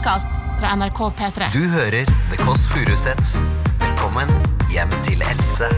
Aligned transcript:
podkast 0.00 0.28
fra 0.60 0.70
NRK 0.76 0.98
P3. 1.18 1.50
Du 1.52 1.60
hører 1.68 2.06
The 2.30 2.36
Kåss 2.40 2.62
Furuseths. 2.72 3.34
Velkommen 3.82 4.30
hjem 4.72 4.88
til 5.04 5.20
Else. 5.28 5.68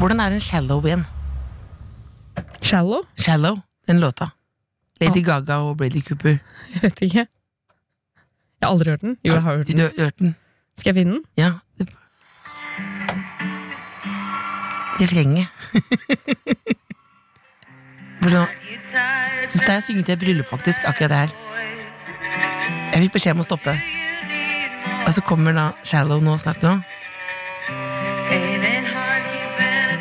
Hvordan 0.00 0.20
er 0.24 0.34
en 0.34 0.40
shallow 0.42 0.82
in? 0.90 1.04
Shallow? 2.62 3.04
Shallow, 3.22 3.60
den 3.86 4.00
låta. 4.02 4.30
Lady 5.00 5.22
Gaga 5.22 5.60
og 5.62 5.76
Brady 5.78 6.02
Cooper. 6.08 6.38
Jeg 6.74 6.82
vet 6.82 6.98
ikke. 7.06 7.26
Jeg 7.28 8.66
har 8.66 8.70
aldri 8.74 8.90
hørt 8.90 9.00
den. 9.06 9.14
Jo, 9.24 9.32
jeg 9.34 9.42
har 9.42 9.56
hørt 9.56 9.66
Du 9.68 9.72
den. 9.72 9.80
har 9.80 9.92
hørt 9.98 10.18
den? 10.18 10.34
Skal 10.78 10.90
jeg 10.90 10.94
finne 10.98 11.12
den? 11.12 11.22
Ja. 11.38 11.52
det- 11.78 11.94
Refrenget. 15.00 15.46
Hvordan 18.20 18.46
Dette 19.52 19.72
jeg 19.72 19.82
synget 19.86 20.08
et 20.08 20.18
bryllup, 20.18 20.46
faktisk, 20.50 20.82
akkurat 20.84 21.10
det 21.10 21.18
her. 21.18 21.28
Jeg 22.92 23.04
fikk 23.04 23.14
beskjed 23.14 23.36
om 23.36 23.42
å 23.42 23.46
stoppe. 23.46 23.74
Og 25.06 25.10
så 25.14 25.22
kommer 25.24 25.54
da 25.56 25.68
Shallow 25.86 26.20
nå 26.24 26.34
snart 26.40 26.62
nå. 26.64 26.74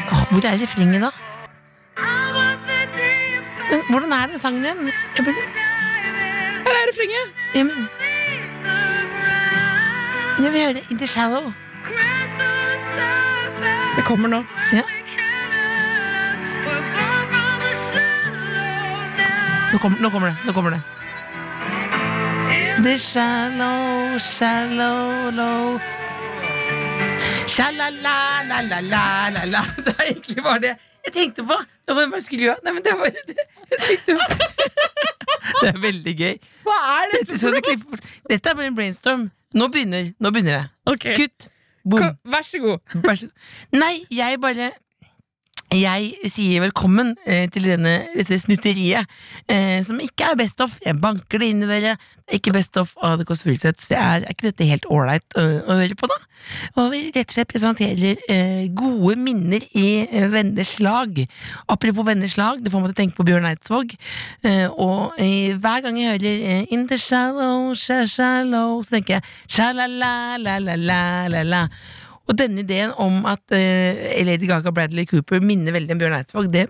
Åh, 0.07 0.23
hvor 0.31 0.47
er 0.47 0.59
refrenget, 0.61 1.03
da? 1.03 1.11
Men 3.67 3.83
hvordan 3.91 4.13
er 4.15 4.31
den 4.31 4.39
sangen 4.39 4.65
igjen? 4.65 4.91
Her 6.65 6.73
er 6.73 6.89
refrenget! 6.91 7.45
Ja, 7.55 7.63
men 7.67 7.87
Jeg 10.37 10.51
vil 10.53 10.61
høre 10.61 10.73
det. 10.77 10.83
In 10.91 10.97
the 10.97 11.07
shallow. 11.07 11.53
Det 13.97 14.03
kommer 14.05 14.29
nå. 14.29 14.43
Ja. 14.71 14.83
Nå, 19.73 19.77
kom, 19.81 19.97
nå 19.99 20.09
kommer 20.09 20.27
det. 20.29 20.37
Nå 20.45 20.53
kommer 20.53 20.77
det. 20.77 20.96
The 22.83 22.97
shallow, 22.97 24.17
shallow, 24.19 25.31
low 25.31 25.79
Shalala-la-la-la-la-la 27.47 29.61
Det 29.85 29.93
er 29.97 30.03
egentlig 30.11 30.43
bare 30.43 30.59
det 30.61 30.75
jeg 31.07 31.13
tenkte 31.15 31.43
på. 31.47 31.55
Det 31.87 31.95
var 31.95 32.01
jeg 32.03 32.11
bare 32.11 32.25
skru 32.25 32.41
av. 32.51 32.57
Nei, 32.65 32.71
men 32.75 32.83
det 32.83 32.91
var 32.99 33.07
det 33.15 33.21
jeg 33.71 33.79
tenkte 33.85 34.11
på. 34.19 34.25
Det 35.61 35.67
er 35.69 35.77
veldig 35.79 36.13
gøy. 36.19 36.35
Hva 36.67 36.75
er 36.97 37.05
Dette, 37.13 37.37
for 37.39 37.55
det. 37.55 37.63
Dette 38.27 38.43
er 38.51 38.55
bare 38.59 38.67
en 38.67 38.75
brainstorm. 38.75 39.23
Nå 39.55 39.63
begynner, 39.71 40.11
nå 40.19 40.27
begynner 40.35 40.57
det. 40.57 40.67
Ok, 40.91 41.07
Kutt. 41.15 41.47
Boom. 41.87 42.19
Vær 42.27 42.43
så 42.43 42.59
god. 42.59 42.83
Vær 43.05 43.15
så 43.21 43.27
Nei, 43.71 44.03
jeg 44.11 44.35
bare 44.43 44.73
jeg 45.75 46.31
sier 46.31 46.61
velkommen 46.63 47.09
eh, 47.27 47.49
til 47.51 47.65
denne, 47.67 48.07
dette 48.15 48.37
snutteriet, 48.39 49.03
eh, 49.51 49.83
som 49.83 49.99
ikke 49.99 50.31
er 50.31 50.37
best 50.39 50.61
of. 50.63 50.77
Jeg 50.85 50.95
banker 51.03 51.43
det 51.43 51.49
inn 51.51 51.65
i 51.65 51.67
dere. 51.67 51.97
Det 52.27 52.31
er 52.31 52.39
ikke 52.39 52.55
best 52.55 52.77
of 52.79 52.93
av 53.03 53.17
The 53.19 53.25
Kåss 53.27 53.43
Furuseths. 53.43 53.91
Er, 53.91 54.23
er 54.23 54.31
ikke 54.31 54.47
dette 54.49 54.63
helt 54.67 54.85
ålreit 54.91 55.23
å, 55.35 55.43
å 55.67 55.73
høre 55.81 55.95
på, 55.99 56.07
da? 56.07 56.15
Og 56.79 56.85
vi 56.93 56.99
rett 57.11 57.27
og 57.27 57.33
slett 57.35 57.51
presenterer 57.51 58.15
eh, 58.31 58.65
gode 58.71 59.15
minner 59.19 59.59
i 59.75 60.05
eh, 60.05 60.31
venners 60.31 60.79
lag. 60.79 61.11
Apropos 61.67 62.05
venners 62.07 62.37
lag, 62.39 62.63
det 62.63 62.71
får 62.71 62.81
meg 62.83 62.89
til 62.91 62.95
å 62.95 63.01
tenke 63.01 63.17
på 63.19 63.27
Bjørn 63.27 63.49
Eidsvåg. 63.51 63.87
Eh, 64.47 64.67
og 64.71 65.19
hver 65.19 65.79
gang 65.83 65.95
jeg 65.99 66.11
hører 66.15 66.35
eh, 66.55 66.63
In 66.71 66.87
the 66.87 66.97
shallow, 67.01 67.75
sha, 67.75 68.07
shallow, 68.07 68.79
så 68.87 68.91
tenker 68.97 69.13
jeg 69.17 69.23
sha-la-la-la-la-la-la. 69.59 71.63
Og 72.27 72.37
denne 72.39 72.63
ideen 72.63 72.93
om 72.99 73.23
at 73.29 73.55
eh, 73.55 74.23
Lady 74.27 74.49
Gaga 74.49 74.73
Bradley 74.75 75.07
Cooper 75.09 75.43
minner 75.43 75.75
veldig 75.75 75.95
om 75.95 76.01
Bjørn 76.01 76.17
Eidsvåg, 76.19 76.49
det 76.53 76.67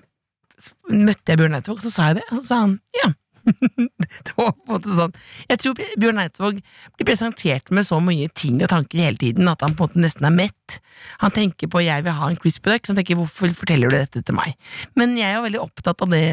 møtte 0.89 1.33
jeg 1.33 1.41
Bjørn 1.41 1.58
Eidsvåg, 1.58 1.81
så 1.86 1.94
sa 1.94 2.11
jeg 2.11 2.19
det, 2.19 2.27
og 2.30 2.38
så 2.39 2.45
sa 2.47 2.59
han 2.66 2.77
ja. 2.97 3.13
det 4.25 4.33
var 4.35 4.52
på 4.52 4.66
en 4.66 4.73
måte 4.73 4.95
sånn. 4.97 5.13
Jeg 5.47 5.61
tror 5.61 5.78
Bjørn 6.02 6.22
Eidsvåg 6.22 6.59
blir 6.59 7.08
presentert 7.08 7.72
med 7.73 7.88
så 7.88 8.00
mye 8.03 8.28
ting 8.35 8.59
og 8.59 8.72
tanker 8.73 9.02
hele 9.02 9.19
tiden 9.22 9.47
at 9.47 9.63
han 9.63 9.78
på 9.78 9.85
en 9.85 9.94
måte 9.94 10.03
nesten 10.03 10.28
er 10.28 10.35
mett. 10.35 10.80
Han 11.23 11.33
tenker 11.33 11.72
på 11.72 11.81
'jeg 11.83 12.03
vil 12.03 12.17
ha 12.19 12.29
en 12.29 12.35
crispy 12.35 12.73
duck', 12.73 12.85
så 12.85 12.94
han 12.94 13.00
tenker 13.00 13.16
'hvorfor 13.16 13.53
forteller 13.56 13.90
du 13.90 13.97
dette 13.97 14.22
til 14.22 14.35
meg'? 14.35 14.56
Men 14.96 15.16
jeg 15.17 15.31
er 15.31 15.41
veldig 15.41 15.63
opptatt 15.63 16.01
av 16.01 16.09
det, 16.09 16.25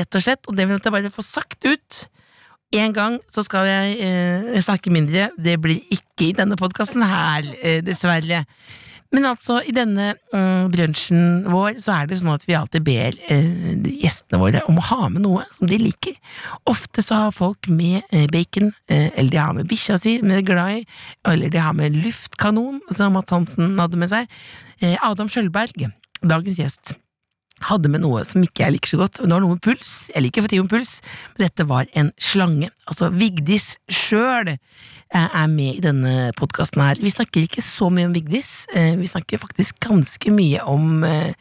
rett 0.00 0.14
og 0.14 0.22
slett, 0.22 0.42
og 0.48 0.56
det 0.56 0.66
vil 0.66 0.80
jeg 0.82 0.92
bare 0.92 1.10
få 1.10 1.22
sagt 1.22 1.64
ut. 1.64 2.08
En 2.76 2.92
gang 2.96 3.20
så 3.32 3.44
skal 3.46 3.68
jeg 3.68 4.00
eh, 4.04 4.56
snakke 4.64 4.92
mindre. 4.92 5.30
Det 5.38 5.56
blir 5.62 5.80
ikke 5.94 6.30
i 6.30 6.34
denne 6.36 6.58
podkasten 6.58 7.04
her, 7.06 7.46
eh, 7.62 7.80
dessverre. 7.84 8.44
Men 9.14 9.28
altså, 9.30 9.60
i 9.62 9.72
denne 9.74 10.10
mm, 10.32 10.66
brunsjen 10.72 11.46
vår 11.48 11.78
så 11.82 11.94
er 11.94 12.08
det 12.10 12.18
sånn 12.20 12.34
at 12.34 12.44
vi 12.48 12.56
alltid 12.58 12.84
ber 12.86 13.14
eh, 13.32 13.76
gjestene 14.02 14.40
våre 14.42 14.64
om 14.68 14.80
å 14.80 14.86
ha 14.88 15.08
med 15.12 15.22
noe 15.24 15.44
som 15.54 15.70
de 15.70 15.78
liker. 15.80 16.16
Ofte 16.68 17.04
så 17.06 17.22
har 17.22 17.36
folk 17.36 17.70
med 17.70 18.02
eh, 18.10 18.26
bacon, 18.32 18.72
eh, 18.90 19.08
eller 19.14 19.32
de 19.32 19.40
har 19.40 19.54
med 19.56 19.70
bikkja 19.70 20.00
si, 20.02 20.18
med 20.26 20.44
glad 20.48 20.82
i, 20.82 20.84
eller 21.30 21.54
de 21.54 21.62
har 21.62 21.76
med 21.78 21.96
luftkanon, 22.02 22.82
som 22.90 23.14
Mats 23.16 23.32
Hansen 23.34 23.78
hadde 23.80 24.00
med 24.00 24.12
seg. 24.12 24.28
Eh, 24.82 24.98
Adam 25.06 25.30
Sjølberg, 25.32 25.86
dagens 26.26 26.60
gjest, 26.60 26.96
hadde 27.64 27.88
med 27.88 28.02
noe 28.04 28.22
som 28.28 28.44
ikke 28.44 28.66
jeg 28.66 28.76
liker 28.76 28.92
så 28.92 28.98
godt. 29.00 29.20
Det 29.22 29.32
var 29.32 29.42
noe 29.42 29.56
med 29.56 29.64
puls. 29.64 29.94
Jeg 30.12 30.26
liker 30.26 30.44
for 30.44 30.52
tid 30.52 30.64
med 30.64 30.72
puls, 30.72 30.98
men 31.34 31.46
dette 31.46 31.68
var 31.68 31.88
en 31.96 32.12
slange. 32.20 32.70
Altså, 32.90 33.08
Vigdis 33.14 33.76
sjøl 33.88 34.52
er 35.16 35.46
med 35.52 35.78
i 35.78 35.84
denne 35.84 36.32
podkasten 36.36 36.82
her. 36.84 37.00
Vi 37.00 37.14
snakker 37.14 37.46
ikke 37.46 37.64
så 37.64 37.88
mye 37.92 38.10
om 38.10 38.16
Vigdis, 38.16 38.66
eh, 38.74 38.96
vi 38.98 39.08
snakker 39.08 39.40
faktisk 39.40 39.80
ganske 39.86 40.32
mye 40.34 40.60
om 40.66 41.04
eh, 41.06 41.32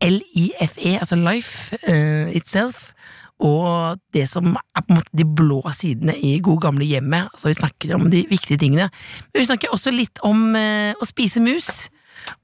LIFE, 0.00 0.98
altså 0.98 1.18
Life 1.18 1.76
eh, 1.82 2.30
Itself. 2.36 2.92
Og 3.40 3.96
det 4.12 4.26
som 4.28 4.52
er 4.52 4.82
på 4.84 4.92
en 4.92 4.98
måte 4.98 5.16
de 5.16 5.24
blå 5.24 5.62
sidene 5.72 6.12
i 6.16 6.34
god 6.44 6.60
gamle 6.66 6.84
hjemmet. 6.84 7.32
Altså 7.32 7.48
Vi 7.48 7.56
snakker 7.56 7.94
om 7.96 8.10
de 8.12 8.26
viktige 8.28 8.60
tingene. 8.60 8.90
Men 9.32 9.40
vi 9.40 9.48
snakker 9.48 9.72
også 9.72 9.92
litt 9.94 10.20
om 10.26 10.54
eh, 10.56 10.92
å 10.92 11.08
spise 11.08 11.40
mus. 11.40 11.88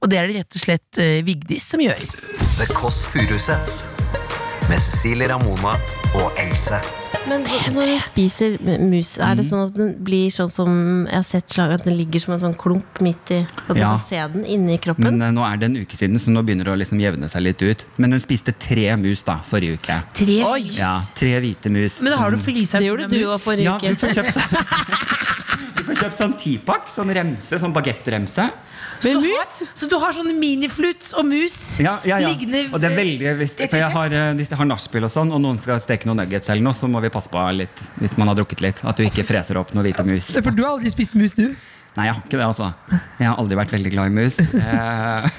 Og 0.01 0.09
det 0.09 0.19
er 0.19 0.27
det 0.29 0.41
rett 0.41 0.57
og 0.57 0.65
slett 0.65 1.01
eh, 1.01 1.21
Vigdis 1.25 1.69
som 1.69 1.83
gjør. 1.85 2.46
The 2.57 2.65
Kåss 2.73 3.03
Furuseths. 3.05 3.85
Med 4.69 4.79
Cecilie 4.81 5.27
Ramona 5.29 5.75
og 6.17 6.31
Else. 6.41 6.79
Men 7.27 7.43
når 7.75 7.89
hun 7.91 8.03
spiser 8.05 8.53
mus, 8.79 9.17
er 9.19 9.35
det 9.35 9.43
sånn 9.49 9.65
at 9.67 9.73
den 9.75 9.89
blir 10.07 10.29
sånn 10.31 10.47
som 10.51 10.69
Jeg 11.09 11.15
har 11.17 11.25
sett 11.27 11.51
slag 11.51 11.73
at 11.75 11.83
den 11.83 11.97
ligger 11.99 12.21
som 12.23 12.33
en 12.37 12.39
sånn 12.45 12.55
klump 12.59 13.01
midt 13.03 13.31
i 13.35 13.39
At 13.43 13.73
du 13.75 13.81
Ja. 13.81 13.89
kan 13.97 14.03
se 14.07 14.21
den 14.33 14.45
inni 14.45 14.77
kroppen? 14.79 15.03
Men 15.17 15.21
eh, 15.21 15.31
nå 15.35 15.43
er 15.43 15.57
det 15.59 15.65
en 15.69 15.75
uke 15.81 15.97
siden, 15.99 16.15
så 16.23 16.31
nå 16.31 16.43
begynner 16.47 16.69
det 16.69 16.73
å 16.75 16.79
liksom 16.79 16.99
jevne 17.03 17.27
seg 17.29 17.43
litt 17.43 17.61
ut. 17.61 17.85
Men 17.97 18.11
hun 18.15 18.21
spiste 18.23 18.53
tre 18.57 18.95
mus 18.95 19.23
da, 19.27 19.39
forrige 19.43 19.75
uke. 19.79 19.99
Tre 20.13 20.39
Ja, 20.77 20.93
Tre 21.15 21.33
hvite 21.43 21.69
mus. 21.69 21.99
Men 22.01 22.13
da 22.15 22.17
har 22.23 22.31
du 22.31 22.37
fryseren 22.37 22.79
det 22.81 22.87
gjorde 22.87 23.09
du 23.11 23.19
òg 23.27 23.39
forrige 23.43 23.63
Ja, 23.67 23.77
du 23.77 23.87
uke. 23.87 23.95
får 23.95 24.15
kjøpt 24.15 24.33
sånn 24.39 25.75
Du 25.75 25.83
får 25.83 25.95
kjøpt 26.03 26.17
sånn 26.23 26.37
tipakk, 26.43 26.87
sånn 26.87 27.13
remse, 27.13 27.59
sånn 27.59 27.73
bagettremse. 27.75 28.49
Så 28.97 29.13
du 29.13 29.27
har, 29.29 29.45
så 29.77 29.89
du 29.89 29.95
har 30.01 30.15
sånne 30.15 30.33
minifluts 30.37 31.13
og 31.17 31.27
mus 31.29 31.57
Ja, 31.83 31.97
ja, 32.07 32.17
ja. 32.23 32.31
liggende 32.31 32.63
Og 32.71 32.81
det 32.81 32.89
er 32.91 32.97
veldig 32.97 33.33
hvis, 33.41 33.53
For 33.59 33.77
jeg 33.77 33.91
har, 33.93 34.15
eh, 34.19 34.31
hvis 34.39 34.51
jeg 34.53 34.59
har 34.59 34.69
nachspiel 34.69 35.05
og 35.05 35.13
sånn, 35.13 35.33
og 35.35 35.43
noen 35.43 35.61
skal 35.61 35.81
steke 35.83 36.09
noen 36.09 36.23
nuggets 36.23 36.49
eller 36.49 36.65
noe, 36.65 36.77
så 36.77 36.89
må 36.89 37.01
vi 37.05 37.11
passe 37.13 37.31
på 37.31 37.43
litt 37.57 37.83
hvis 38.01 38.17
man 38.17 38.31
har 38.31 38.39
drukket 38.39 38.63
litt. 38.65 38.83
At 38.87 38.97
du 38.97 39.05
ikke 39.05 39.25
freser 39.27 39.59
opp 39.61 39.73
noen 39.77 39.85
hvite 39.89 40.05
mus. 40.07 40.31
For 40.33 40.53
du 40.53 40.63
har 40.65 40.75
aldri 40.75 40.93
spist 40.93 41.17
mus, 41.17 41.37
du? 41.37 41.51
Nei, 41.97 42.05
jeg 42.05 42.13
har 42.13 42.21
ikke 42.27 42.37
det, 42.37 42.45
altså. 42.45 42.67
Jeg 43.17 43.25
har 43.25 43.39
aldri 43.41 43.57
vært 43.57 43.71
veldig 43.73 43.91
glad 43.95 44.11
i 44.11 44.17
mus. 44.19 44.35
Eh, 44.67 45.29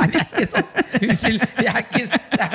Nei, 0.00 0.06
vi 0.08 0.16
er 0.16 0.28
ikke 0.30 0.46
sånn. 0.48 0.68
Unnskyld. 1.00 1.42
Vi 1.58 1.66
er 1.68 1.78
ikke, 1.82 2.00
det 2.32 2.44
er. 2.44 2.54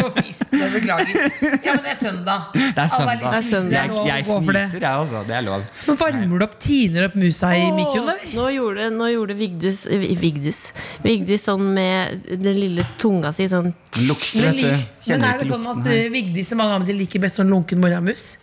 Jeg 0.55 0.69
beklager. 0.73 1.17
Ja, 1.63 1.75
men 1.75 1.83
det 1.85 1.91
er 1.91 1.97
søndag. 1.99 2.45
Det 2.55 2.81
er 2.81 2.89
søndag. 2.89 3.19
Det 3.21 3.29
er 3.29 3.45
søndag. 3.45 3.69
Det 3.69 3.77
er 3.77 3.85
Jeg, 3.85 3.91
å 3.93 4.05
jeg 4.09 4.25
gå 4.25 4.37
for 4.47 4.57
det. 4.57 4.63
fniser, 4.71 4.85
jeg 4.85 5.01
altså. 5.03 5.21
Det 5.27 5.35
er 5.37 5.45
lov. 5.45 5.65
Men 5.85 5.99
varmer 5.99 6.41
du 6.41 6.45
opp, 6.47 6.55
tiner 6.65 7.07
opp 7.09 7.17
musa 7.21 7.51
i 7.55 7.67
mikroen, 7.75 8.09
eller? 8.15 8.25
Nå 8.39 8.47
gjorde, 8.55 8.87
nå 8.95 9.09
gjorde 9.13 9.37
Vigdus, 9.39 9.83
eh, 9.91 10.07
Vigdus 10.19 10.61
Vigdis 11.05 11.45
sånn 11.45 11.67
med 11.77 12.25
den 12.31 12.57
lille 12.59 12.87
tunga 13.01 13.31
si 13.35 13.45
sånn 13.51 13.69
lukter, 14.07 14.49
Men, 14.49 14.57
vet 14.57 14.63
du. 14.65 15.11
men 15.13 15.27
er 15.29 15.43
det 15.43 15.51
sånn 15.51 15.69
at 15.75 15.91
eh, 15.93 16.07
Vigdis 16.13 16.51
og 16.55 16.63
mange 16.63 16.79
andre 16.81 16.97
liker 16.97 17.23
best 17.23 17.39
sånn 17.39 17.53
lunken 17.53 17.83
moramus? 17.83 18.33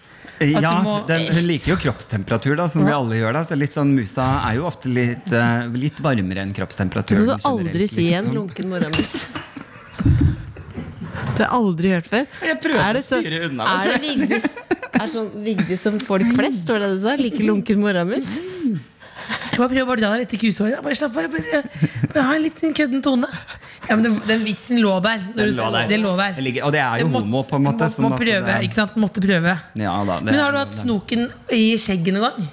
Ja, 0.50 0.72
må- 0.82 0.98
den, 1.06 1.26
hun 1.32 1.47
liker 1.48 1.72
jo 1.75 1.76
kroppstemperatur, 1.86 2.56
da, 2.59 2.66
som 2.68 2.84
vi 2.86 2.92
alle 2.92 3.18
gjør. 3.21 3.33
da 3.39 3.44
Så 3.48 3.59
litt 3.59 3.74
sånn 3.77 3.92
Musa 3.94 4.27
er 4.48 4.59
jo 4.59 4.66
ofte 4.68 4.91
litt, 4.92 5.28
uh, 5.33 5.66
litt 5.77 6.00
varmere 6.04 6.42
enn 6.44 6.53
kroppstemperatur. 6.56 7.22
Det 7.22 7.27
må 7.27 7.39
du 7.39 7.48
aldri 7.53 7.89
si 7.91 8.09
igjen, 8.09 8.33
lunken 8.34 8.68
morgenmus? 8.72 9.12
Det 11.33 11.44
har 11.44 11.48
jeg 11.48 11.53
aldri 11.56 11.91
hørt 11.92 12.09
før. 12.10 12.24
Jeg 12.44 12.59
prøver 12.62 12.83
Er 12.83 12.97
det 12.97 13.03
å 13.03 13.06
styre 13.09 13.39
unna. 13.48 13.66
Er 13.72 13.91
det 13.92 14.00
Vigdis 14.04 14.47
Er 14.92 15.10
sånn 15.12 15.28
Vigdis 15.44 15.84
som 15.84 15.98
folk 16.03 16.28
flest, 16.36 16.62
står 16.66 16.83
det 16.83 16.89
det 16.91 16.97
du 16.98 17.03
sa? 17.06 17.15
Liker 17.21 17.47
lunken 17.48 17.80
morgenmus? 17.83 18.28
Jeg 18.33 19.59
bare 19.60 19.68
prøver 19.68 19.92
å 19.92 19.97
dra 20.00 20.10
deg 20.15 20.22
litt 20.24 20.34
i 20.36 20.41
kusehåret. 20.41 20.80
Bare 20.84 20.97
slapp 20.97 21.16
av. 21.16 21.27
Jeg 21.27 21.33
bare, 21.33 21.62
jeg 22.15 22.24
har 22.24 22.34
en 22.39 22.42
liten 22.44 22.77
kødden 22.77 23.03
tone. 23.04 23.28
Ja, 23.92 23.98
men 24.00 24.06
den, 24.09 24.16
den 24.27 24.44
vitsen 24.48 24.80
lå 24.80 24.94
der. 25.04 25.21
Den 25.36 25.53
du 25.53 25.60
lå 25.60 25.68
der. 25.77 25.86
Det 25.92 26.00
lå 26.00 26.16
der. 26.16 26.33
Det 26.39 26.44
ligger- 26.48 26.65
og 26.66 26.72
det 26.72 26.80
er 26.80 27.04
jo 27.04 27.10
må- 27.12 27.21
homo, 27.21 27.42
på 27.44 27.60
en 27.60 27.66
måte, 27.68 27.84
Må, 27.92 28.09
må 28.09 28.10
sånn 28.16 28.18
prøve, 28.24 28.47
det- 28.48 28.59
ikke 28.71 28.78
sant? 28.80 28.97
Måtte 28.97 29.21
prøve. 29.22 29.54
Ja, 29.77 29.94
da, 30.09 30.18
det 30.18 30.24
Men 30.33 30.34
har 30.41 30.48
er- 30.48 30.53
du 30.53 30.59
hatt 30.65 30.74
snoken 30.80 31.28
i 31.53 31.62
skjegget 31.77 32.16
noen 32.16 32.27
gang? 32.30 32.48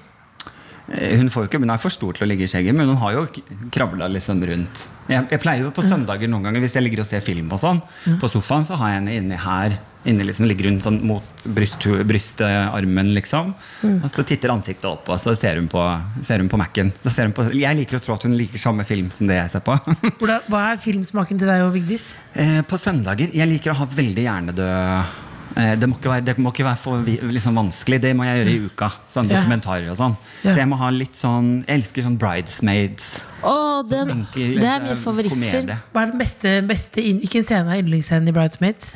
Eh, 0.91 1.17
Hun 1.17 1.29
får 1.29 1.43
jo 1.43 1.47
ikke, 1.49 1.59
hun 1.61 1.69
er 1.69 1.77
for 1.77 1.89
stor 1.93 2.13
til 2.17 2.25
å 2.25 2.29
ligge 2.31 2.43
i 2.47 2.49
skjegget, 2.49 2.73
men 2.73 2.87
hun 2.89 2.97
har 2.97 3.11
jo 3.13 3.27
kravla 3.69 4.07
liksom 4.09 4.41
rundt. 4.41 4.87
Jeg, 5.07 5.27
jeg 5.29 5.39
pleier 5.39 5.61
jo 5.61 5.69
på 5.71 5.83
søndager 5.85 6.27
noen 6.27 6.43
ganger 6.47 6.61
hvis 6.61 6.73
jeg 6.73 6.83
ligger 6.83 7.01
og 7.03 7.05
ser 7.05 7.21
film 7.21 7.51
og 7.53 7.59
sånn, 7.61 7.81
på 8.19 8.27
sofaen, 8.29 8.65
så 8.65 8.75
har 8.75 8.89
jeg 8.89 8.97
henne 9.03 9.15
inni 9.21 9.37
her. 9.37 9.77
Inni 10.07 10.23
liksom 10.23 10.47
ligger 10.47 10.69
hun 10.69 10.77
sånn 10.79 11.01
mot 11.03 11.47
bryst, 11.51 11.83
brystarmen, 12.07 13.09
liksom. 13.17 13.51
Mm. 13.83 13.97
Og 13.97 14.11
så 14.13 14.23
titter 14.23 14.53
ansiktet 14.53 14.87
opp, 14.87 15.09
og 15.11 15.19
så 15.19 15.33
ser 15.35 15.59
hun 15.59 15.67
på, 15.71 15.81
ser 16.23 16.39
hun 16.39 16.47
på 16.51 16.59
Mac-en. 16.61 16.93
Så 17.03 17.11
ser 17.11 17.27
hun 17.27 17.35
på, 17.35 17.43
jeg 17.51 17.79
liker 17.81 17.99
å 17.99 18.03
tro 18.05 18.15
at 18.15 18.23
hun 18.23 18.37
liker 18.39 18.61
samme 18.61 18.85
film 18.87 19.09
som 19.11 19.27
det 19.27 19.41
jeg 19.41 19.51
ser 19.57 19.65
på. 19.65 19.75
Hva 20.23 20.61
er 20.69 20.79
filmsmaken 20.79 21.41
til 21.41 21.51
deg 21.51 21.65
og 21.65 21.73
Vigdis? 21.75 22.13
Eh, 22.31 22.61
på 22.67 22.77
søndager 22.79 23.33
Jeg 23.35 23.49
liker 23.49 23.73
å 23.73 23.79
ha 23.81 23.87
veldig 23.91 24.23
hjernedød 24.23 24.69
eh, 24.69 25.73
det, 25.81 25.89
må 25.89 25.97
ikke 25.97 26.13
være, 26.13 26.25
det 26.29 26.35
må 26.39 26.53
ikke 26.53 26.67
være 26.69 26.79
for 26.79 27.11
liksom 27.35 27.59
vanskelig. 27.59 27.99
Det 28.05 28.13
må 28.15 28.29
jeg 28.29 28.39
gjøre 28.39 28.53
i 28.53 28.69
uka. 28.69 28.89
Sånn 29.11 29.27
Ja. 29.27 29.41
Dokumentarer 29.41 29.91
og 29.91 29.99
sånn. 29.99 30.15
Ja. 30.45 30.53
Så 30.53 30.61
jeg 30.61 30.71
må 30.71 30.79
ha 30.79 30.93
litt 30.95 31.19
sånn 31.19 31.51
Jeg 31.65 31.81
elsker 31.81 32.07
sånn 32.07 32.15
bridesmaids. 32.21 33.11
Oh, 33.43 33.83
den, 33.87 34.15
enkel, 34.15 34.55
det 34.63 34.67
er 34.67 34.79
eh, 34.79 34.87
min 34.87 35.03
favorittfilm. 35.03 35.75
Hva 35.91 36.05
er 36.05 36.13
den 36.13 36.23
beste, 36.23 36.55
beste 36.71 37.03
Hvilken 37.03 37.47
scene 37.47 37.75
er 37.75 37.83
yndlingsscenen 37.83 38.31
i 38.31 38.35
Bridesmaids? 38.39 38.95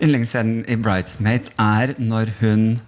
Yndlingsscenen 0.00 0.64
i 0.70 0.76
Bridesmaids 0.80 1.52
er 1.60 1.94
når 2.00 2.32
hun 2.40 2.80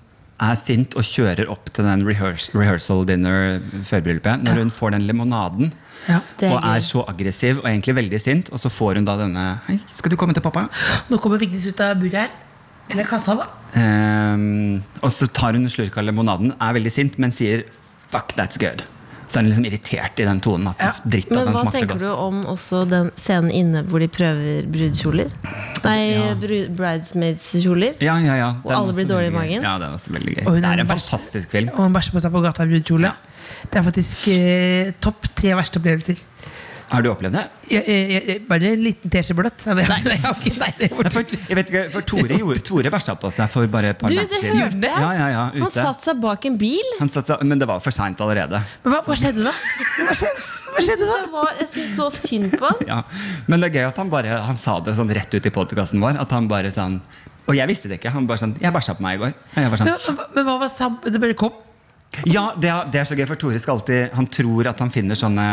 er 0.43 0.56
sint 0.59 0.97
og 0.99 1.05
kjører 1.06 1.50
opp 1.53 1.69
til 1.75 1.87
den 1.87 2.05
rehears 2.06 2.49
rehearsal 2.56 3.05
dinner 3.06 3.61
førbryllupet. 3.87 4.43
Når 4.43 4.62
hun 4.64 4.73
får 4.75 4.97
den 4.97 5.09
limonaden 5.09 5.73
Ja. 6.09 6.19
Er 6.43 6.50
og 6.50 6.64
er 6.67 6.81
så 6.82 7.05
aggressiv 7.06 7.61
og 7.61 7.69
egentlig 7.70 7.94
veldig 7.94 8.19
sint, 8.20 8.49
og 8.50 8.59
så 8.59 8.70
får 8.73 8.99
hun 8.99 9.05
da 9.06 9.14
denne 9.20 9.44
Hei, 9.69 9.76
skal 9.94 10.11
du 10.11 10.17
komme 10.19 10.35
til 10.35 10.43
pappa? 10.43 10.64
Nå 11.12 11.20
kommer 11.23 11.38
Vigdis 11.38 11.69
ut 11.70 11.81
av 11.85 11.94
buret 12.00 12.25
her. 12.25 12.32
Eller 12.91 13.06
kassa, 13.06 13.37
da. 13.38 13.47
Um, 13.79 14.82
og 14.99 15.12
så 15.15 15.29
tar 15.31 15.55
hun 15.55 15.62
en 15.62 15.70
slurk 15.70 15.94
av 15.97 16.08
limonaden, 16.08 16.50
er 16.58 16.75
veldig 16.75 16.93
sint, 16.93 17.19
men 17.23 17.31
sier 17.31 17.62
'fuck, 18.11 18.35
that's 18.35 18.58
good'. 18.58 18.82
Så 19.32 19.38
er 19.40 19.46
den 19.46 19.50
liksom 19.50 19.64
irritert 19.70 20.20
i 20.20 20.25
den 20.29 20.40
tonen. 20.44 20.69
At 20.69 20.76
Ja. 20.82 20.90
dritt 21.08 21.31
at 21.31 21.37
Men 21.37 21.44
den 21.46 21.55
hva 21.55 21.62
smakte 21.62 21.79
tenker 21.79 21.96
godt. 21.96 22.00
du 22.05 22.08
om 22.26 22.43
også 22.52 22.82
den 22.90 23.11
scenen 23.17 23.50
inne 23.50 23.82
hvor 23.88 23.99
de 24.05 24.08
prøver 24.12 24.67
brudekjoler? 24.69 25.31
Nei, 25.84 26.00
Ja. 26.12 26.34
bridesmaids-kjoler. 26.37 27.94
Ja, 28.02 28.17
ja, 28.20 28.34
ja. 28.37 28.50
Og 28.64 28.73
alle 28.76 28.93
blir 28.96 29.08
dårlige 29.08 29.32
i 29.32 29.37
magen. 29.37 29.62
Ja, 29.62 29.79
Det 29.79 29.88
er 29.88 29.94
også 29.96 30.12
veldig 30.12 30.34
gøy. 30.37 30.44
Det 30.61 30.64
er 30.64 30.73
er 30.76 30.81
en 30.81 30.87
fantastisk 30.93 31.50
film. 31.50 31.69
Og 31.73 31.76
hun 31.87 31.93
bæsjer 31.94 32.12
på 32.12 32.20
seg 32.20 32.32
på 32.32 32.43
gata 32.43 32.62
i 32.64 32.67
brudekjole. 32.67 33.12
Det 33.70 33.79
er 33.81 33.82
faktisk 33.82 34.29
eh, 34.29 34.93
topp 35.00 35.29
tre 35.34 35.55
verste 35.58 35.79
opplevelser. 35.81 36.20
Har 36.93 37.03
du 37.05 37.09
opplevd 37.09 37.35
det? 37.39 37.43
Jeg, 37.73 37.83
jeg, 37.89 38.23
jeg, 38.29 38.41
bare 38.49 38.71
en 38.75 38.83
liten 38.85 39.12
teskje 39.15 39.35
bløtt. 39.39 39.62
Nei, 39.67 39.75
det, 39.81 39.87
nei, 39.89 40.00
nei, 40.05 40.53
nei, 40.61 40.71
det 40.79 40.89
for, 40.93 41.23
jeg 41.33 41.56
vet 41.59 41.71
ikke, 41.73 41.85
for 41.94 42.05
Tore, 42.12 42.37
gjorde, 42.43 42.62
Tore 42.69 42.93
bæsja 42.93 43.15
på 43.23 43.31
seg 43.33 43.49
for 43.53 43.71
bare 43.73 43.94
et 43.94 44.00
par 44.03 44.12
Du, 44.12 44.17
natter 44.19 44.35
det 44.37 44.41
siden. 44.43 44.61
hørte! 44.61 44.91
Ja, 44.93 45.12
ja, 45.17 45.29
ja, 45.33 45.44
Han 45.55 45.65
ute. 45.65 45.73
satte 45.87 46.05
seg 46.11 46.21
bak 46.21 46.44
en 46.50 46.59
bil. 46.61 46.91
Han 47.00 47.09
satt, 47.15 47.33
seg- 47.33 47.47
men 47.49 47.62
det 47.62 47.69
var 47.71 47.81
for 47.81 47.94
seint 47.97 48.21
allerede. 48.21 48.61
Men 48.85 48.93
hva, 48.97 49.00
hva 49.09 49.17
skjedde 49.23 49.47
da? 49.49 49.55
Hva 49.56 50.19
skjedde, 50.21 50.47
hva 50.77 50.85
skjedde 50.85 51.09
da? 51.09 51.47
Jeg 51.62 51.71
syntes 51.73 51.97
så 51.97 52.11
synd 52.12 52.53
på 52.61 52.69
han. 52.69 52.85
Ja. 52.93 53.00
Men 53.49 53.65
det 53.65 53.73
er 53.73 53.79
gøy 53.81 53.89
at 53.89 53.99
han 54.03 54.12
bare 54.12 54.37
Han 54.50 54.61
sa 54.61 54.77
det 54.85 54.94
sånn 55.00 55.11
rett 55.17 55.33
ut 55.33 55.49
i 55.49 55.53
podkasten 55.55 56.00
vår. 56.03 56.21
At 56.23 56.33
han 56.37 56.49
bare 56.50 56.71
sånn 56.75 57.00
Og 57.49 57.56
jeg 57.56 57.69
visste 57.73 57.89
det 57.91 57.99
ikke. 58.03 58.12
Han 58.15 58.29
bare 58.29 58.41
sånn 58.44 58.53
Jeg 58.61 58.73
bæsja 58.77 58.94
på 58.99 59.05
meg 59.09 59.17
i 59.17 59.23
går. 59.25 59.33
Jeg 59.56 59.73
var 59.73 59.81
sånn, 59.81 59.93
Men, 59.93 60.17
men, 60.21 60.33
men 60.37 60.49
hva 60.50 60.59
var 60.67 60.71
sam... 60.73 61.00
Det 61.09 61.21
bare 61.25 61.37
kom? 61.41 61.56
Ja, 62.29 62.53
det 62.61 62.69
er, 62.69 62.88
det 62.93 63.00
er 63.00 63.09
så 63.09 63.17
gøy, 63.17 63.25
for 63.31 63.41
Tore 63.41 63.59
skal 63.61 63.79
alltid 63.79 64.12
Han 64.19 64.26
tror 64.29 64.69
at 64.69 64.81
han 64.82 64.91
finner 64.93 65.17
sånne 65.17 65.47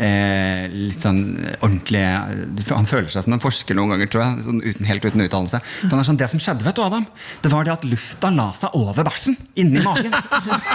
eh, 0.00 0.64
litt 0.72 1.00
sånn 1.00 1.20
ordentlige 1.60 2.72
Han 2.72 2.88
føler 2.88 3.10
seg 3.12 3.26
som 3.26 3.36
en 3.36 3.42
forsker 3.42 3.76
noen 3.76 3.94
ganger, 3.94 4.10
tror 4.10 4.24
jeg. 4.24 4.44
Sånn 4.46 4.62
uten, 4.64 4.88
helt 4.88 5.04
uten 5.04 5.24
utdannelse. 5.26 5.60
For 5.82 5.92
han 5.92 6.02
er 6.02 6.08
sånn, 6.08 6.20
Det 6.20 6.30
som 6.32 6.42
skjedde, 6.42 6.66
vet 6.66 6.78
du, 6.78 6.82
Adam, 6.86 7.06
det 7.44 7.52
var 7.52 7.68
det 7.68 7.74
at 7.76 7.86
lufta 7.86 8.32
la 8.34 8.48
seg 8.56 8.74
over 8.80 9.06
bæsjen. 9.06 9.38
Inni 9.60 9.84
magen. 9.84 10.16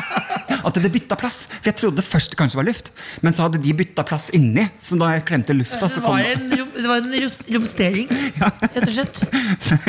At 0.66 0.78
det 0.82 0.90
bytta 0.94 1.18
plass. 1.20 1.44
For 1.58 1.70
jeg 1.70 1.78
trodde 1.82 2.06
først 2.06 2.34
det 2.34 2.40
kanskje 2.40 2.58
var 2.58 2.66
luft, 2.70 2.90
men 3.26 3.36
så 3.36 3.46
hadde 3.46 3.62
de 3.62 3.76
bytta 3.78 4.06
plass 4.08 4.32
inni. 4.36 4.66
Så 4.82 4.98
da 5.02 5.12
jeg 5.14 5.26
klemte 5.28 5.58
lufta, 5.58 5.90
så 5.90 6.00
Det 6.00 6.06
kom 6.06 6.18
var 6.18 6.32
en, 6.32 6.50
det 6.50 6.90
var 6.90 7.02
en 7.02 7.30
romstering, 7.58 8.10
rett 8.42 8.82
og 8.82 8.96
slett. 8.98 9.22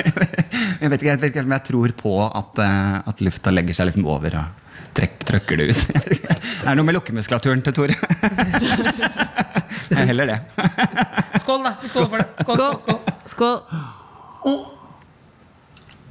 jeg, 0.83 0.93
vet 0.93 1.01
ikke, 1.01 1.17
helt 1.17 1.43
om 1.45 1.57
jeg 1.57 1.67
tror 1.71 1.97
på 1.97 2.15
at, 2.29 2.63
eh, 2.65 2.95
at 3.13 3.25
lufta 3.25 3.53
legger 3.55 3.77
seg 3.77 3.93
liksom 3.93 4.09
over 4.09 4.41
og 4.43 4.66
trekk, 4.97 5.19
trykker 5.29 5.61
det 5.61 5.71
ut. 5.73 5.81
Det 6.67 6.73
er 6.73 6.79
noe 6.79 6.87
med 6.89 6.97
lukkemuskulaturen 6.97 7.61
til 7.63 7.75
Tore. 7.77 7.95
Jeg 9.93 10.09
heller 10.09 10.33
det. 10.33 10.39
Skål, 11.43 11.61
da. 11.63 11.77
Vi 11.83 11.91
skåler 11.93 12.09
for 12.11 12.23
det. 12.23 12.27
Skål, 12.43 12.75
skål, 12.81 12.99
skål. 13.31 14.65